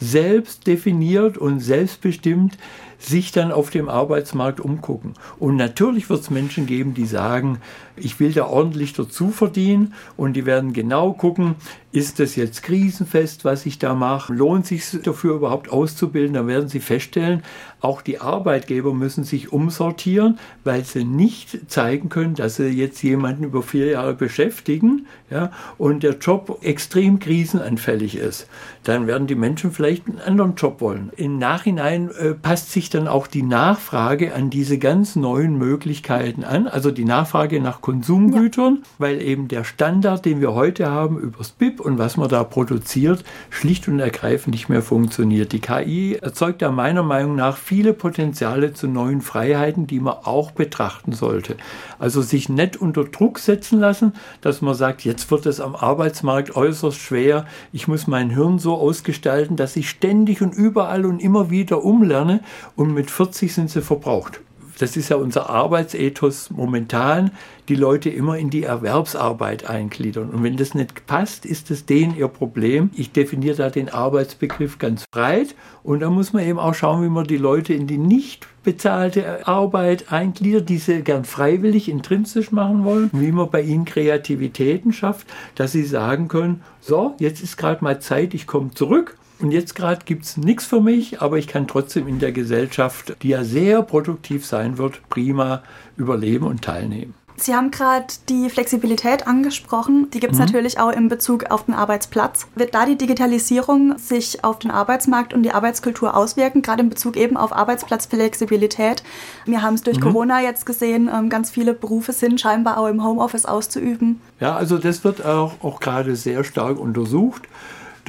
selbst 0.00 0.66
definiert 0.66 1.38
und 1.38 1.60
selbstbestimmt 1.60 2.56
sich 2.98 3.32
dann 3.32 3.50
auf 3.50 3.70
dem 3.70 3.88
Arbeitsmarkt 3.88 4.60
umgucken. 4.60 5.14
Und 5.38 5.56
natürlich 5.56 6.10
wird 6.10 6.20
es 6.20 6.30
Menschen 6.30 6.66
geben, 6.66 6.92
die 6.92 7.06
sagen, 7.06 7.58
ich 7.96 8.20
will 8.20 8.32
da 8.32 8.46
ordentlich 8.46 8.92
dazu 8.92 9.30
verdienen 9.30 9.94
und 10.16 10.34
die 10.34 10.44
werden 10.44 10.74
genau 10.74 11.12
gucken, 11.12 11.54
ist 11.92 12.20
das 12.20 12.36
jetzt 12.36 12.62
krisenfest, 12.62 13.44
was 13.44 13.66
ich 13.66 13.78
da 13.78 13.94
mache? 13.94 14.32
Lohnt 14.32 14.66
sich 14.66 14.84
dafür 15.02 15.34
überhaupt 15.34 15.70
auszubilden? 15.70 16.34
Dann 16.34 16.46
werden 16.46 16.68
Sie 16.68 16.80
feststellen, 16.80 17.42
auch 17.80 18.02
die 18.02 18.20
Arbeitgeber 18.20 18.92
müssen 18.92 19.24
sich 19.24 19.52
umsortieren, 19.52 20.38
weil 20.64 20.84
sie 20.84 21.04
nicht 21.04 21.70
zeigen 21.70 22.08
können, 22.08 22.34
dass 22.34 22.56
sie 22.56 22.68
jetzt 22.68 23.02
jemanden 23.02 23.44
über 23.44 23.62
vier 23.62 23.86
Jahre 23.86 24.14
beschäftigen 24.14 25.06
ja, 25.30 25.50
und 25.78 26.02
der 26.02 26.18
Job 26.18 26.58
extrem 26.62 27.18
krisenanfällig 27.18 28.16
ist. 28.16 28.48
Dann 28.84 29.06
werden 29.06 29.26
die 29.26 29.34
Menschen 29.34 29.72
vielleicht 29.72 30.06
einen 30.08 30.20
anderen 30.20 30.54
Job 30.56 30.80
wollen. 30.80 31.10
Im 31.16 31.38
Nachhinein 31.38 32.10
äh, 32.10 32.34
passt 32.34 32.72
sich 32.72 32.90
dann 32.90 33.08
auch 33.08 33.26
die 33.26 33.42
Nachfrage 33.42 34.34
an 34.34 34.50
diese 34.50 34.78
ganz 34.78 35.16
neuen 35.16 35.56
Möglichkeiten 35.56 36.44
an, 36.44 36.66
also 36.66 36.90
die 36.90 37.04
Nachfrage 37.04 37.60
nach 37.60 37.80
Konsumgütern, 37.80 38.78
ja. 38.80 38.88
weil 38.98 39.22
eben 39.22 39.48
der 39.48 39.64
Standard, 39.64 40.24
den 40.24 40.40
wir 40.40 40.54
heute 40.54 40.90
haben 40.90 41.18
übers 41.18 41.50
BIP 41.50 41.80
und 41.80 41.98
was 41.98 42.16
man 42.16 42.28
da 42.28 42.44
produziert, 42.44 43.24
schlicht 43.48 43.88
und 43.88 44.00
ergreifend 44.00 44.54
nicht 44.54 44.68
mehr 44.68 44.82
funktioniert. 44.82 45.52
Die 45.52 45.60
KI 45.60 46.18
erzeugt 46.20 46.62
da 46.62 46.70
meiner 46.70 47.02
Meinung 47.02 47.36
nach 47.36 47.56
viele 47.70 47.92
Potenziale 47.92 48.72
zu 48.72 48.88
neuen 48.88 49.20
Freiheiten, 49.20 49.86
die 49.86 50.00
man 50.00 50.16
auch 50.24 50.50
betrachten 50.50 51.12
sollte. 51.12 51.56
Also 52.00 52.20
sich 52.20 52.48
nicht 52.48 52.76
unter 52.76 53.04
Druck 53.04 53.38
setzen 53.38 53.78
lassen, 53.78 54.14
dass 54.40 54.60
man 54.60 54.74
sagt, 54.74 55.04
jetzt 55.04 55.30
wird 55.30 55.46
es 55.46 55.60
am 55.60 55.76
Arbeitsmarkt 55.76 56.56
äußerst 56.56 56.98
schwer, 56.98 57.46
ich 57.72 57.86
muss 57.86 58.08
mein 58.08 58.28
Hirn 58.30 58.58
so 58.58 58.74
ausgestalten, 58.74 59.54
dass 59.54 59.76
ich 59.76 59.88
ständig 59.88 60.42
und 60.42 60.52
überall 60.52 61.06
und 61.06 61.22
immer 61.22 61.48
wieder 61.50 61.84
umlerne 61.84 62.40
und 62.74 62.92
mit 62.92 63.08
40 63.08 63.54
sind 63.54 63.70
sie 63.70 63.82
verbraucht. 63.82 64.40
Das 64.80 64.96
ist 64.96 65.10
ja 65.10 65.16
unser 65.16 65.50
Arbeitsethos 65.50 66.50
momentan, 66.50 67.32
die 67.68 67.74
Leute 67.74 68.08
immer 68.08 68.38
in 68.38 68.48
die 68.48 68.62
Erwerbsarbeit 68.62 69.68
eingliedern. 69.68 70.30
Und 70.30 70.42
wenn 70.42 70.56
das 70.56 70.74
nicht 70.74 71.06
passt, 71.06 71.44
ist 71.44 71.70
das 71.70 71.84
denen 71.84 72.16
ihr 72.16 72.28
Problem. 72.28 72.90
Ich 72.96 73.12
definiere 73.12 73.56
da 73.56 73.68
den 73.68 73.90
Arbeitsbegriff 73.90 74.78
ganz 74.78 75.04
breit 75.12 75.54
und 75.82 76.00
da 76.00 76.08
muss 76.08 76.32
man 76.32 76.46
eben 76.46 76.58
auch 76.58 76.74
schauen, 76.74 77.04
wie 77.04 77.10
man 77.10 77.26
die 77.26 77.36
Leute 77.36 77.74
in 77.74 77.86
die 77.86 77.98
nicht 77.98 78.46
bezahlte 78.62 79.46
Arbeit 79.46 80.10
eingliedert, 80.12 80.68
die 80.70 80.78
sie 80.78 81.02
gern 81.02 81.24
freiwillig 81.24 81.88
intrinsisch 81.88 82.50
machen 82.50 82.84
wollen, 82.84 83.10
wie 83.12 83.32
man 83.32 83.50
bei 83.50 83.60
ihnen 83.60 83.84
Kreativitäten 83.84 84.94
schafft, 84.94 85.26
dass 85.56 85.72
sie 85.72 85.84
sagen 85.84 86.28
können, 86.28 86.62
so, 86.80 87.14
jetzt 87.18 87.42
ist 87.42 87.58
gerade 87.58 87.84
mal 87.84 88.00
Zeit, 88.00 88.32
ich 88.32 88.46
komme 88.46 88.70
zurück 88.70 89.16
und 89.40 89.52
jetzt 89.52 89.74
gerade 89.74 90.04
gibt 90.04 90.24
es 90.24 90.36
nichts 90.36 90.66
für 90.66 90.80
mich, 90.80 91.20
aber 91.20 91.38
ich 91.38 91.46
kann 91.46 91.66
trotzdem 91.66 92.06
in 92.08 92.18
der 92.18 92.32
Gesellschaft, 92.32 93.16
die 93.22 93.28
ja 93.28 93.44
sehr 93.44 93.82
produktiv 93.82 94.46
sein 94.46 94.78
wird, 94.78 95.00
prima 95.08 95.62
überleben 95.96 96.46
und 96.46 96.62
teilnehmen. 96.62 97.14
Sie 97.42 97.54
haben 97.54 97.70
gerade 97.70 98.06
die 98.28 98.50
Flexibilität 98.50 99.26
angesprochen. 99.26 100.10
Die 100.12 100.20
gibt 100.20 100.34
es 100.34 100.38
mhm. 100.38 100.44
natürlich 100.44 100.78
auch 100.78 100.90
in 100.90 101.08
Bezug 101.08 101.50
auf 101.50 101.64
den 101.64 101.74
Arbeitsplatz. 101.74 102.46
Wird 102.54 102.74
da 102.74 102.84
die 102.84 102.96
Digitalisierung 102.96 103.96
sich 103.96 104.44
auf 104.44 104.58
den 104.58 104.70
Arbeitsmarkt 104.70 105.32
und 105.32 105.42
die 105.42 105.52
Arbeitskultur 105.52 106.14
auswirken, 106.14 106.60
gerade 106.60 106.82
in 106.82 106.90
Bezug 106.90 107.16
eben 107.16 107.38
auf 107.38 107.54
Arbeitsplatzflexibilität? 107.54 109.02
Wir 109.46 109.62
haben 109.62 109.74
es 109.74 109.82
durch 109.82 109.98
mhm. 109.98 110.02
Corona 110.02 110.42
jetzt 110.42 110.66
gesehen, 110.66 111.08
ähm, 111.12 111.30
ganz 111.30 111.50
viele 111.50 111.72
Berufe 111.72 112.12
sind 112.12 112.40
scheinbar 112.40 112.76
auch 112.76 112.88
im 112.88 113.02
Homeoffice 113.02 113.46
auszuüben. 113.46 114.20
Ja, 114.38 114.54
also 114.56 114.76
das 114.76 115.02
wird 115.02 115.24
auch, 115.24 115.54
auch 115.62 115.80
gerade 115.80 116.16
sehr 116.16 116.44
stark 116.44 116.78
untersucht 116.78 117.48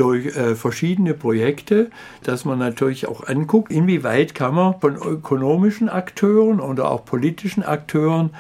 durch 0.02 0.36
äh, 0.36 0.56
verschiedene 0.56 1.14
Projekte, 1.14 1.92
dass 2.24 2.44
man 2.44 2.58
natürlich 2.58 3.08
auch 3.08 3.28
anguckt, 3.28 3.72
inwieweit 3.72 4.34
kann 4.34 4.56
man 4.56 4.80
von 4.80 4.96
ökonomischen 4.96 5.90
Akteuren 5.90 6.60
oder 6.60 6.90
auch 6.90 7.06
politischen 7.06 7.62
Akteuren 7.62 8.32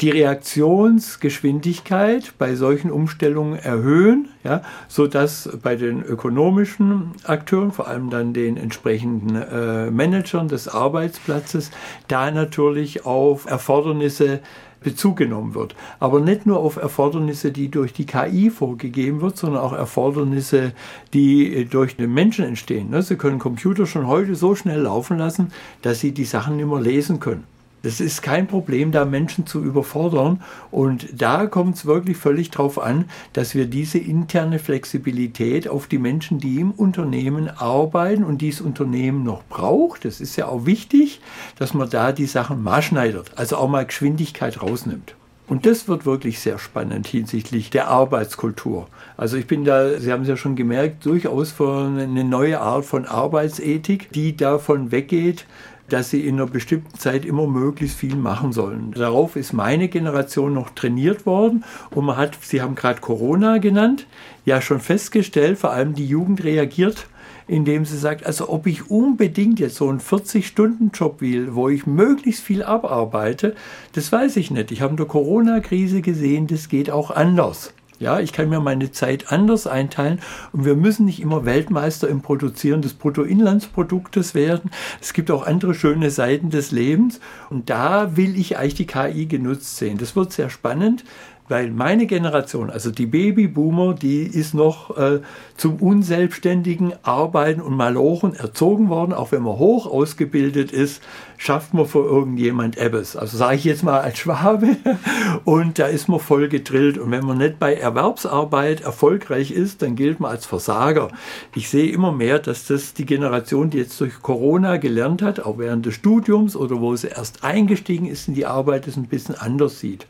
die 0.00 0.10
Reaktionsgeschwindigkeit 0.10 2.34
bei 2.38 2.54
solchen 2.54 2.92
Umstellungen 2.92 3.58
erhöhen, 3.58 4.28
ja, 4.44 4.62
sodass 4.86 5.50
bei 5.60 5.74
den 5.74 6.04
ökonomischen 6.04 7.14
Akteuren, 7.24 7.72
vor 7.72 7.88
allem 7.88 8.10
dann 8.10 8.32
den 8.32 8.56
entsprechenden 8.56 9.34
äh, 9.34 9.90
Managern 9.90 10.46
des 10.46 10.68
Arbeitsplatzes, 10.68 11.72
da 12.06 12.30
natürlich 12.30 13.06
auf 13.06 13.46
Erfordernisse 13.46 14.38
Bezug 14.80 15.16
genommen 15.16 15.54
wird. 15.54 15.74
Aber 16.00 16.20
nicht 16.20 16.46
nur 16.46 16.58
auf 16.58 16.76
Erfordernisse, 16.76 17.52
die 17.52 17.68
durch 17.68 17.92
die 17.92 18.06
KI 18.06 18.50
vorgegeben 18.50 19.20
wird, 19.20 19.36
sondern 19.36 19.62
auch 19.62 19.72
Erfordernisse, 19.72 20.72
die 21.12 21.54
äh, 21.54 21.64
durch 21.64 21.96
den 21.96 22.12
Menschen 22.12 22.44
entstehen. 22.44 22.90
Ne? 22.90 23.02
Sie 23.02 23.16
können 23.16 23.38
Computer 23.38 23.86
schon 23.86 24.06
heute 24.06 24.34
so 24.34 24.54
schnell 24.54 24.80
laufen 24.82 25.18
lassen, 25.18 25.52
dass 25.82 26.00
sie 26.00 26.12
die 26.12 26.24
Sachen 26.24 26.56
nicht 26.56 26.68
mehr 26.68 26.80
lesen 26.80 27.20
können. 27.20 27.44
Es 27.82 28.00
ist 28.00 28.22
kein 28.22 28.48
Problem, 28.48 28.90
da 28.90 29.04
Menschen 29.04 29.46
zu 29.46 29.62
überfordern. 29.62 30.42
Und 30.70 31.20
da 31.20 31.46
kommt 31.46 31.76
es 31.76 31.86
wirklich 31.86 32.16
völlig 32.16 32.50
darauf 32.50 32.78
an, 32.80 33.04
dass 33.32 33.54
wir 33.54 33.66
diese 33.66 33.98
interne 33.98 34.58
Flexibilität 34.58 35.68
auf 35.68 35.86
die 35.86 35.98
Menschen, 35.98 36.38
die 36.38 36.60
im 36.60 36.72
Unternehmen 36.72 37.48
arbeiten 37.48 38.24
und 38.24 38.42
dieses 38.42 38.60
Unternehmen 38.60 39.22
noch 39.22 39.44
braucht, 39.44 40.04
das 40.04 40.20
ist 40.20 40.36
ja 40.36 40.46
auch 40.46 40.66
wichtig, 40.66 41.20
dass 41.56 41.72
man 41.72 41.88
da 41.88 42.12
die 42.12 42.26
Sachen 42.26 42.62
maßschneidert, 42.62 43.32
also 43.36 43.56
auch 43.56 43.68
mal 43.68 43.86
Geschwindigkeit 43.86 44.60
rausnimmt. 44.60 45.14
Und 45.48 45.64
das 45.64 45.88
wird 45.88 46.04
wirklich 46.04 46.40
sehr 46.40 46.58
spannend 46.58 47.06
hinsichtlich 47.06 47.70
der 47.70 47.88
Arbeitskultur. 47.88 48.86
Also 49.16 49.38
ich 49.38 49.46
bin 49.46 49.64
da, 49.64 49.98
Sie 49.98 50.12
haben 50.12 50.22
es 50.22 50.28
ja 50.28 50.36
schon 50.36 50.56
gemerkt, 50.56 51.06
durchaus 51.06 51.52
für 51.52 51.86
eine 51.86 52.22
neue 52.22 52.60
Art 52.60 52.84
von 52.84 53.06
Arbeitsethik, 53.06 54.12
die 54.12 54.36
davon 54.36 54.92
weggeht, 54.92 55.46
dass 55.88 56.10
sie 56.10 56.26
in 56.26 56.34
einer 56.36 56.46
bestimmten 56.46 56.98
Zeit 56.98 57.24
immer 57.24 57.46
möglichst 57.46 57.98
viel 57.98 58.16
machen 58.16 58.52
sollen. 58.52 58.92
Darauf 58.92 59.36
ist 59.36 59.52
meine 59.52 59.88
Generation 59.88 60.54
noch 60.54 60.70
trainiert 60.70 61.26
worden 61.26 61.64
und 61.90 62.04
man 62.04 62.16
hat, 62.16 62.38
Sie 62.40 62.62
haben 62.62 62.74
gerade 62.74 63.00
Corona 63.00 63.58
genannt, 63.58 64.06
ja 64.44 64.60
schon 64.60 64.80
festgestellt, 64.80 65.58
vor 65.58 65.70
allem 65.70 65.94
die 65.94 66.06
Jugend 66.06 66.44
reagiert 66.44 67.06
indem 67.48 67.86
sie 67.86 67.96
sagt, 67.96 68.26
also 68.26 68.50
ob 68.50 68.66
ich 68.66 68.90
unbedingt 68.90 69.58
jetzt 69.58 69.76
so 69.76 69.88
einen 69.88 70.00
40-Stunden-Job 70.00 71.20
will, 71.20 71.54
wo 71.54 71.68
ich 71.70 71.86
möglichst 71.86 72.42
viel 72.44 72.62
abarbeite, 72.62 73.56
das 73.94 74.12
weiß 74.12 74.36
ich 74.36 74.50
nicht. 74.50 74.70
Ich 74.70 74.82
habe 74.82 74.90
in 74.90 74.96
der 74.98 75.06
Corona-Krise 75.06 76.02
gesehen, 76.02 76.46
das 76.46 76.68
geht 76.68 76.90
auch 76.90 77.10
anders. 77.10 77.72
Ja, 78.00 78.20
ich 78.20 78.32
kann 78.32 78.48
mir 78.48 78.60
meine 78.60 78.92
Zeit 78.92 79.32
anders 79.32 79.66
einteilen 79.66 80.20
und 80.52 80.64
wir 80.64 80.76
müssen 80.76 81.06
nicht 81.06 81.20
immer 81.20 81.44
Weltmeister 81.44 82.08
im 82.08 82.22
Produzieren 82.22 82.80
des 82.80 82.94
Bruttoinlandsproduktes 82.94 84.36
werden. 84.36 84.70
Es 85.00 85.12
gibt 85.12 85.32
auch 85.32 85.44
andere 85.44 85.74
schöne 85.74 86.10
Seiten 86.10 86.50
des 86.50 86.70
Lebens 86.70 87.18
und 87.50 87.70
da 87.70 88.16
will 88.16 88.38
ich 88.38 88.56
eigentlich 88.56 88.74
die 88.74 88.86
KI 88.86 89.26
genutzt 89.26 89.78
sehen. 89.78 89.98
Das 89.98 90.14
wird 90.14 90.32
sehr 90.32 90.48
spannend, 90.48 91.04
weil 91.48 91.70
meine 91.70 92.06
Generation, 92.06 92.70
also 92.70 92.90
die 92.90 93.06
Babyboomer, 93.06 93.94
die 93.94 94.22
ist 94.22 94.54
noch 94.54 94.96
äh, 94.96 95.20
zum 95.56 95.76
unselbstständigen 95.76 96.92
Arbeiten 97.02 97.60
und 97.60 97.76
Malochen 97.76 98.34
erzogen 98.34 98.88
worden. 98.88 99.12
Auch 99.12 99.32
wenn 99.32 99.42
man 99.42 99.58
hoch 99.58 99.86
ausgebildet 99.86 100.72
ist, 100.72 101.02
schafft 101.38 101.72
man 101.72 101.86
vor 101.86 102.04
irgendjemand 102.04 102.76
Ebbes. 102.76 103.16
Also 103.16 103.38
sage 103.38 103.56
ich 103.56 103.64
jetzt 103.64 103.82
mal 103.82 104.00
als 104.00 104.18
Schwabe. 104.18 104.76
Und 105.44 105.78
da 105.78 105.86
ist 105.86 106.08
man 106.08 106.20
voll 106.20 106.48
gedrillt. 106.48 106.98
Und 106.98 107.10
wenn 107.10 107.24
man 107.24 107.38
nicht 107.38 107.58
bei 107.58 107.74
Erwerbsarbeit 107.74 108.82
erfolgreich 108.82 109.50
ist, 109.52 109.82
dann 109.82 109.96
gilt 109.96 110.20
man 110.20 110.32
als 110.32 110.46
Versager. 110.46 111.08
Ich 111.54 111.68
sehe 111.68 111.90
immer 111.90 112.12
mehr, 112.12 112.40
dass 112.40 112.66
das 112.66 112.92
die 112.92 113.06
Generation, 113.06 113.70
die 113.70 113.78
jetzt 113.78 114.00
durch 114.00 114.20
Corona 114.20 114.76
gelernt 114.76 115.22
hat, 115.22 115.40
auch 115.40 115.58
während 115.58 115.86
des 115.86 115.94
Studiums 115.94 116.56
oder 116.56 116.80
wo 116.80 116.94
sie 116.96 117.08
erst 117.08 117.44
eingestiegen 117.44 118.06
ist 118.06 118.28
in 118.28 118.34
die 118.34 118.46
Arbeit, 118.46 118.86
es 118.86 118.96
ein 118.96 119.06
bisschen 119.06 119.36
anders 119.36 119.78
sieht. 119.78 120.06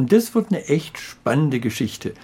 Und 0.00 0.12
das 0.12 0.34
wird 0.34 0.46
eine 0.48 0.66
echt 0.66 0.96
spannende 0.96 1.60
Geschichte. 1.60 2.14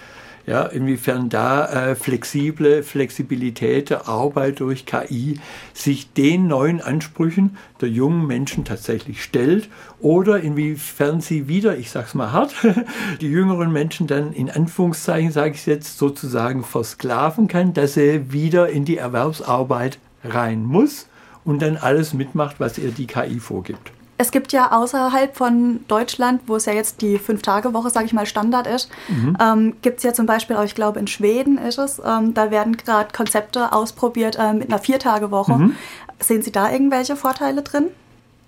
Ja, 0.46 0.62
inwiefern 0.62 1.28
da 1.28 1.90
äh, 1.90 1.94
flexible 1.94 2.82
Flexibilität 2.82 3.90
der 3.90 4.08
Arbeit 4.08 4.60
durch 4.60 4.86
KI 4.86 5.38
sich 5.74 6.10
den 6.14 6.46
neuen 6.46 6.80
Ansprüchen 6.80 7.58
der 7.82 7.90
jungen 7.90 8.26
Menschen 8.26 8.64
tatsächlich 8.64 9.22
stellt 9.22 9.68
oder 10.00 10.40
inwiefern 10.40 11.20
sie 11.20 11.48
wieder, 11.48 11.76
ich 11.76 11.90
sag's 11.90 12.14
mal 12.14 12.32
hart, 12.32 12.54
die 13.20 13.28
jüngeren 13.28 13.70
Menschen 13.70 14.06
dann 14.06 14.32
in 14.32 14.48
Anführungszeichen, 14.48 15.30
sage 15.30 15.52
ich 15.54 15.66
jetzt 15.66 15.98
sozusagen 15.98 16.64
versklaven 16.64 17.46
kann, 17.46 17.74
dass 17.74 17.92
sie 17.92 18.32
wieder 18.32 18.70
in 18.70 18.86
die 18.86 18.96
Erwerbsarbeit 18.96 19.98
rein 20.24 20.64
muss 20.64 21.08
und 21.44 21.60
dann 21.60 21.76
alles 21.76 22.14
mitmacht, 22.14 22.58
was 22.58 22.78
ihr 22.78 22.90
die 22.90 23.06
KI 23.06 23.38
vorgibt. 23.38 23.92
Es 24.18 24.30
gibt 24.30 24.52
ja 24.52 24.72
außerhalb 24.72 25.36
von 25.36 25.80
Deutschland, 25.88 26.42
wo 26.46 26.56
es 26.56 26.64
ja 26.64 26.72
jetzt 26.72 27.02
die 27.02 27.18
Fünf-Tage-Woche, 27.18 27.90
sage 27.90 28.06
ich 28.06 28.12
mal, 28.12 28.26
Standard 28.26 28.66
ist, 28.66 28.90
mhm. 29.08 29.36
ähm, 29.40 29.76
gibt 29.82 29.98
es 29.98 30.04
ja 30.04 30.14
zum 30.14 30.26
Beispiel, 30.26 30.56
auch 30.56 30.64
ich 30.64 30.74
glaube 30.74 30.98
in 30.98 31.06
Schweden 31.06 31.58
ist 31.58 31.78
es, 31.78 32.00
ähm, 32.04 32.32
da 32.32 32.50
werden 32.50 32.76
gerade 32.76 33.12
Konzepte 33.14 33.72
ausprobiert 33.72 34.36
äh, 34.38 34.54
mit 34.54 34.68
einer 34.68 34.78
Vier-Tage-Woche. 34.78 35.52
Mhm. 35.52 35.76
Sehen 36.18 36.42
Sie 36.42 36.52
da 36.52 36.70
irgendwelche 36.70 37.14
Vorteile 37.14 37.62
drin? 37.62 37.88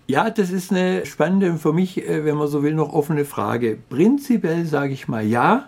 Ja, 0.06 0.30
das 0.30 0.50
ist 0.50 0.70
eine 0.70 1.04
spannende, 1.04 1.56
für 1.56 1.74
mich, 1.74 2.08
äh, 2.08 2.24
wenn 2.24 2.36
man 2.36 2.48
so 2.48 2.62
will, 2.62 2.74
noch 2.74 2.94
offene 2.94 3.26
Frage. 3.26 3.76
Prinzipiell 3.90 4.64
sage 4.64 4.94
ich 4.94 5.06
mal 5.06 5.24
ja, 5.24 5.66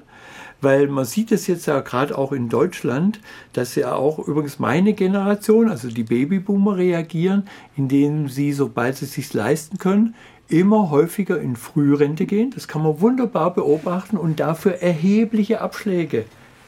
weil 0.60 0.88
man 0.88 1.04
sieht 1.04 1.32
es 1.32 1.46
jetzt 1.46 1.66
ja 1.66 1.80
gerade 1.80 2.16
auch 2.16 2.32
in 2.32 2.48
Deutschland, 2.48 3.20
dass 3.52 3.74
ja 3.74 3.94
auch 3.94 4.18
übrigens 4.18 4.58
meine 4.58 4.92
Generation, 4.92 5.68
also 5.70 5.88
die 5.88 6.04
Babyboomer 6.04 6.76
reagieren, 6.76 7.44
indem 7.76 8.28
sie, 8.28 8.52
sobald 8.52 8.96
sie 8.96 9.06
es 9.06 9.12
sich 9.12 9.32
leisten 9.32 9.78
können, 9.78 10.14
immer 10.48 10.90
häufiger 10.90 11.40
in 11.40 11.56
Frührente 11.56 12.26
gehen. 12.26 12.50
Das 12.50 12.68
kann 12.68 12.82
man 12.82 13.00
wunderbar 13.00 13.54
beobachten 13.54 14.16
und 14.16 14.40
dafür 14.40 14.82
erhebliche 14.82 15.60
Abschläge 15.60 16.24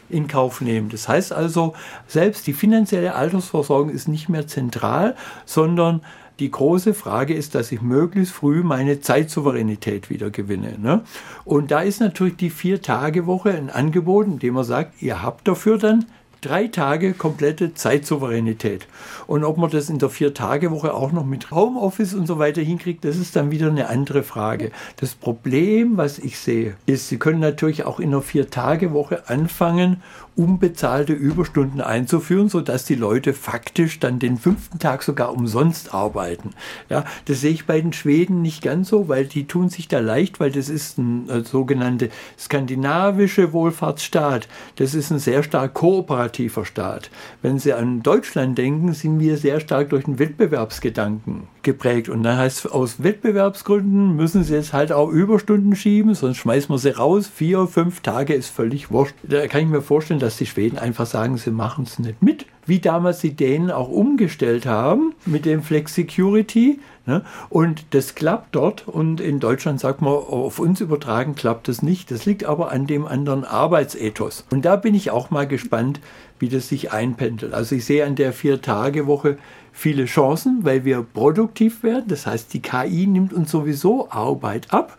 in 0.08 0.28
Kauf 0.28 0.60
nehmen. 0.60 0.88
Das 0.88 1.08
heißt 1.08 1.32
also, 1.32 1.74
selbst 2.06 2.46
die 2.46 2.52
finanzielle 2.52 3.14
Altersversorgung 3.14 3.90
ist 3.90 4.08
nicht 4.08 4.28
mehr 4.28 4.46
zentral, 4.46 5.16
sondern 5.46 6.02
die 6.38 6.50
große 6.50 6.94
Frage 6.94 7.34
ist, 7.34 7.54
dass 7.54 7.72
ich 7.72 7.82
möglichst 7.82 8.32
früh 8.32 8.62
meine 8.62 9.00
Zeitsouveränität 9.00 10.10
wieder 10.10 10.30
gewinne. 10.30 10.78
Ne? 10.78 11.02
Und 11.44 11.70
da 11.70 11.80
ist 11.80 12.00
natürlich 12.00 12.36
die 12.36 12.50
Vier-Tage-Woche 12.50 13.50
ein 13.50 13.70
Angebot, 13.70 14.26
in 14.26 14.38
dem 14.38 14.54
man 14.54 14.64
sagt, 14.64 15.02
ihr 15.02 15.22
habt 15.22 15.46
dafür 15.46 15.78
dann 15.78 16.06
drei 16.42 16.66
Tage 16.66 17.14
komplette 17.14 17.72
Zeitsouveränität. 17.72 18.86
Und 19.26 19.44
ob 19.44 19.56
man 19.56 19.70
das 19.70 19.88
in 19.88 19.98
der 19.98 20.10
Vier-Tage-Woche 20.10 20.92
auch 20.92 21.12
noch 21.12 21.24
mit 21.24 21.50
Homeoffice 21.50 22.14
und 22.14 22.26
so 22.26 22.38
weiter 22.38 22.60
hinkriegt, 22.60 23.04
das 23.04 23.16
ist 23.16 23.36
dann 23.36 23.50
wieder 23.50 23.68
eine 23.68 23.88
andere 23.88 24.22
Frage. 24.22 24.72
Das 24.96 25.14
Problem, 25.14 25.96
was 25.96 26.18
ich 26.18 26.38
sehe, 26.38 26.76
ist, 26.84 27.08
Sie 27.08 27.18
können 27.18 27.40
natürlich 27.40 27.84
auch 27.84 28.00
in 28.00 28.08
einer 28.08 28.22
Vier-Tage-Woche 28.22 29.28
anfangen 29.28 30.02
unbezahlte 30.34 31.12
Überstunden 31.12 31.80
einzuführen, 31.80 32.48
sodass 32.48 32.84
die 32.84 32.94
Leute 32.94 33.34
faktisch 33.34 34.00
dann 34.00 34.18
den 34.18 34.38
fünften 34.38 34.78
Tag 34.78 35.02
sogar 35.02 35.32
umsonst 35.32 35.92
arbeiten. 35.94 36.50
Ja, 36.88 37.04
das 37.26 37.40
sehe 37.40 37.52
ich 37.52 37.66
bei 37.66 37.80
den 37.80 37.92
Schweden 37.92 38.42
nicht 38.42 38.62
ganz 38.62 38.88
so, 38.88 39.08
weil 39.08 39.26
die 39.26 39.46
tun 39.46 39.68
sich 39.68 39.88
da 39.88 39.98
leicht, 39.98 40.40
weil 40.40 40.50
das 40.50 40.68
ist 40.68 40.98
ein 40.98 41.28
äh, 41.28 41.44
sogenannte 41.44 42.08
skandinavische 42.38 43.52
Wohlfahrtsstaat. 43.52 44.48
Das 44.76 44.94
ist 44.94 45.10
ein 45.10 45.18
sehr 45.18 45.42
stark 45.42 45.74
kooperativer 45.74 46.64
Staat. 46.64 47.10
Wenn 47.42 47.58
Sie 47.58 47.72
an 47.72 48.02
Deutschland 48.02 48.56
denken, 48.56 48.92
sind 48.94 49.20
wir 49.20 49.36
sehr 49.36 49.60
stark 49.60 49.90
durch 49.90 50.04
den 50.04 50.18
Wettbewerbsgedanken 50.18 51.48
geprägt. 51.62 52.08
Und 52.08 52.22
dann 52.22 52.36
heißt 52.36 52.64
es, 52.64 52.70
aus 52.70 53.02
Wettbewerbsgründen 53.02 54.16
müssen 54.16 54.44
sie 54.44 54.54
jetzt 54.54 54.72
halt 54.72 54.92
auch 54.92 55.08
Überstunden 55.08 55.74
schieben, 55.76 56.14
sonst 56.14 56.38
schmeißen 56.38 56.70
wir 56.70 56.78
sie 56.78 56.90
raus. 56.90 57.30
Vier, 57.32 57.66
fünf 57.66 58.00
Tage 58.00 58.34
ist 58.34 58.48
völlig 58.48 58.90
wurscht. 58.90 59.14
Da 59.22 59.46
kann 59.46 59.62
ich 59.62 59.68
mir 59.68 59.82
vorstellen, 59.82 60.20
dass 60.20 60.36
die 60.36 60.46
Schweden 60.46 60.78
einfach 60.78 61.06
sagen, 61.06 61.36
sie 61.36 61.50
machen 61.50 61.84
es 61.84 61.98
nicht 61.98 62.22
mit. 62.22 62.46
Wie 62.64 62.78
damals 62.78 63.20
die 63.20 63.34
Dänen 63.34 63.70
auch 63.70 63.88
umgestellt 63.88 64.66
haben 64.66 65.14
mit 65.26 65.44
dem 65.46 65.62
Flexicurity. 65.62 66.78
Ne? 67.06 67.24
Und 67.48 67.86
das 67.90 68.14
klappt 68.14 68.54
dort. 68.54 68.86
Und 68.86 69.20
in 69.20 69.40
Deutschland 69.40 69.80
sagt 69.80 70.00
man, 70.00 70.12
auf 70.12 70.60
uns 70.60 70.80
übertragen 70.80 71.34
klappt 71.34 71.66
das 71.66 71.82
nicht. 71.82 72.10
Das 72.10 72.24
liegt 72.24 72.44
aber 72.44 72.70
an 72.70 72.86
dem 72.86 73.06
anderen 73.06 73.44
Arbeitsethos. 73.44 74.44
Und 74.50 74.64
da 74.64 74.76
bin 74.76 74.94
ich 74.94 75.10
auch 75.10 75.30
mal 75.30 75.48
gespannt, 75.48 76.00
wie 76.38 76.48
das 76.48 76.68
sich 76.68 76.92
einpendelt. 76.92 77.52
Also 77.54 77.74
ich 77.74 77.84
sehe 77.84 78.04
an 78.04 78.14
der 78.14 78.32
Vier-Tage-Woche 78.32 79.38
viele 79.72 80.04
Chancen, 80.04 80.60
weil 80.62 80.84
wir 80.84 81.02
produktiv 81.02 81.82
werden. 81.82 82.04
Das 82.08 82.26
heißt, 82.26 82.52
die 82.52 82.62
KI 82.62 83.06
nimmt 83.06 83.32
uns 83.32 83.50
sowieso 83.50 84.10
Arbeit 84.10 84.72
ab. 84.72 84.98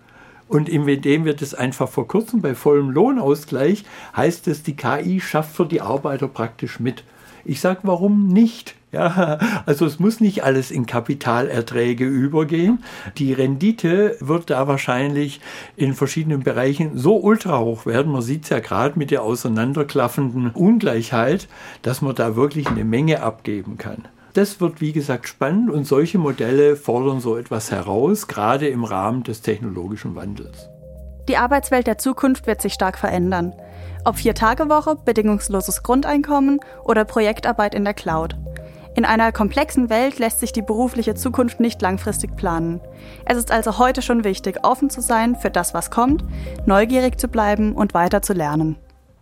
Und 0.50 0.70
indem 0.70 1.26
wir 1.26 1.34
das 1.34 1.54
einfach 1.54 1.90
verkürzen 1.90 2.42
bei 2.42 2.54
vollem 2.54 2.90
Lohnausgleich, 2.90 3.86
heißt 4.16 4.48
es, 4.48 4.62
die 4.62 4.76
KI 4.76 5.20
schafft 5.20 5.56
für 5.56 5.66
die 5.66 5.82
Arbeiter 5.82 6.28
praktisch 6.28 6.80
mit. 6.80 7.04
Ich 7.46 7.60
sage, 7.60 7.80
warum 7.84 8.28
nicht? 8.28 8.76
Ja, 8.92 9.40
also 9.66 9.86
es 9.86 10.00
muss 10.00 10.20
nicht 10.20 10.44
alles 10.44 10.72
in 10.72 10.86
Kapitalerträge 10.86 12.06
übergehen. 12.06 12.84
Die 13.18 13.34
Rendite 13.34 14.16
wird 14.20 14.50
da 14.50 14.68
wahrscheinlich 14.68 15.42
in 15.76 15.94
verschiedenen 15.94 16.44
Bereichen 16.44 16.98
so 16.98 17.18
ultra 17.18 17.60
hoch 17.60 17.86
werden. 17.86 18.12
Man 18.12 18.22
sieht 18.22 18.44
es 18.44 18.50
ja 18.50 18.60
gerade 18.60 18.98
mit 18.98 19.12
der 19.12 19.24
auseinanderklaffenden 19.24 20.52
Ungleichheit, 20.52 21.48
dass 21.82 22.02
man 22.02 22.16
da 22.16 22.36
wirklich 22.36 22.68
eine 22.68 22.86
Menge 22.86 23.24
abgeben 23.24 23.78
kann. 23.78 24.04
Das 24.34 24.60
wird, 24.60 24.82
wie 24.82 24.94
gesagt, 24.94 25.28
spannend 25.28 25.70
und 25.70 25.86
solche 25.86 26.18
Modelle 26.18 26.76
fordern 26.76 27.20
so 27.20 27.38
etwas 27.38 27.70
heraus, 27.70 28.28
gerade 28.28 28.68
im 28.68 28.84
Rahmen 28.84 29.24
des 29.24 29.42
technologischen 29.42 30.16
Wandels. 30.16 30.70
Die 31.28 31.38
Arbeitswelt 31.38 31.88
der 31.88 32.00
Zukunft 32.00 32.48
wird 32.48 32.62
sich 32.62 32.74
stark 32.74 32.98
verändern. 32.98 33.54
Ob 34.04 34.18
Vier-Tage-Woche, 34.18 34.98
bedingungsloses 35.06 35.84
Grundeinkommen 35.84 36.60
oder 36.84 37.06
Projektarbeit 37.06 37.76
in 37.76 37.86
der 37.86 37.94
Cloud. 37.94 38.36
In 38.96 39.06
einer 39.06 39.32
komplexen 39.32 39.90
Welt 39.90 40.20
lässt 40.20 40.40
sich 40.40 40.52
die 40.52 40.62
berufliche 40.62 41.16
Zukunft 41.16 41.60
nicht 41.60 41.82
langfristig 41.82 42.36
planen. 42.36 42.82
Es 43.26 43.38
ist 43.38 43.52
also 43.52 43.78
heute 43.78 44.02
schon 44.02 44.24
wichtig, 44.24 44.64
offen 44.64 44.90
zu 44.90 45.02
sein 45.02 45.36
für 45.36 45.50
das, 45.50 45.74
was 45.74 45.92
kommt, 45.92 46.24
neugierig 46.66 47.20
zu 47.20 47.28
bleiben 47.28 47.74
und 47.74 47.94
weiter 47.94 48.22
zu 48.22 48.34
lernen. 48.34 48.78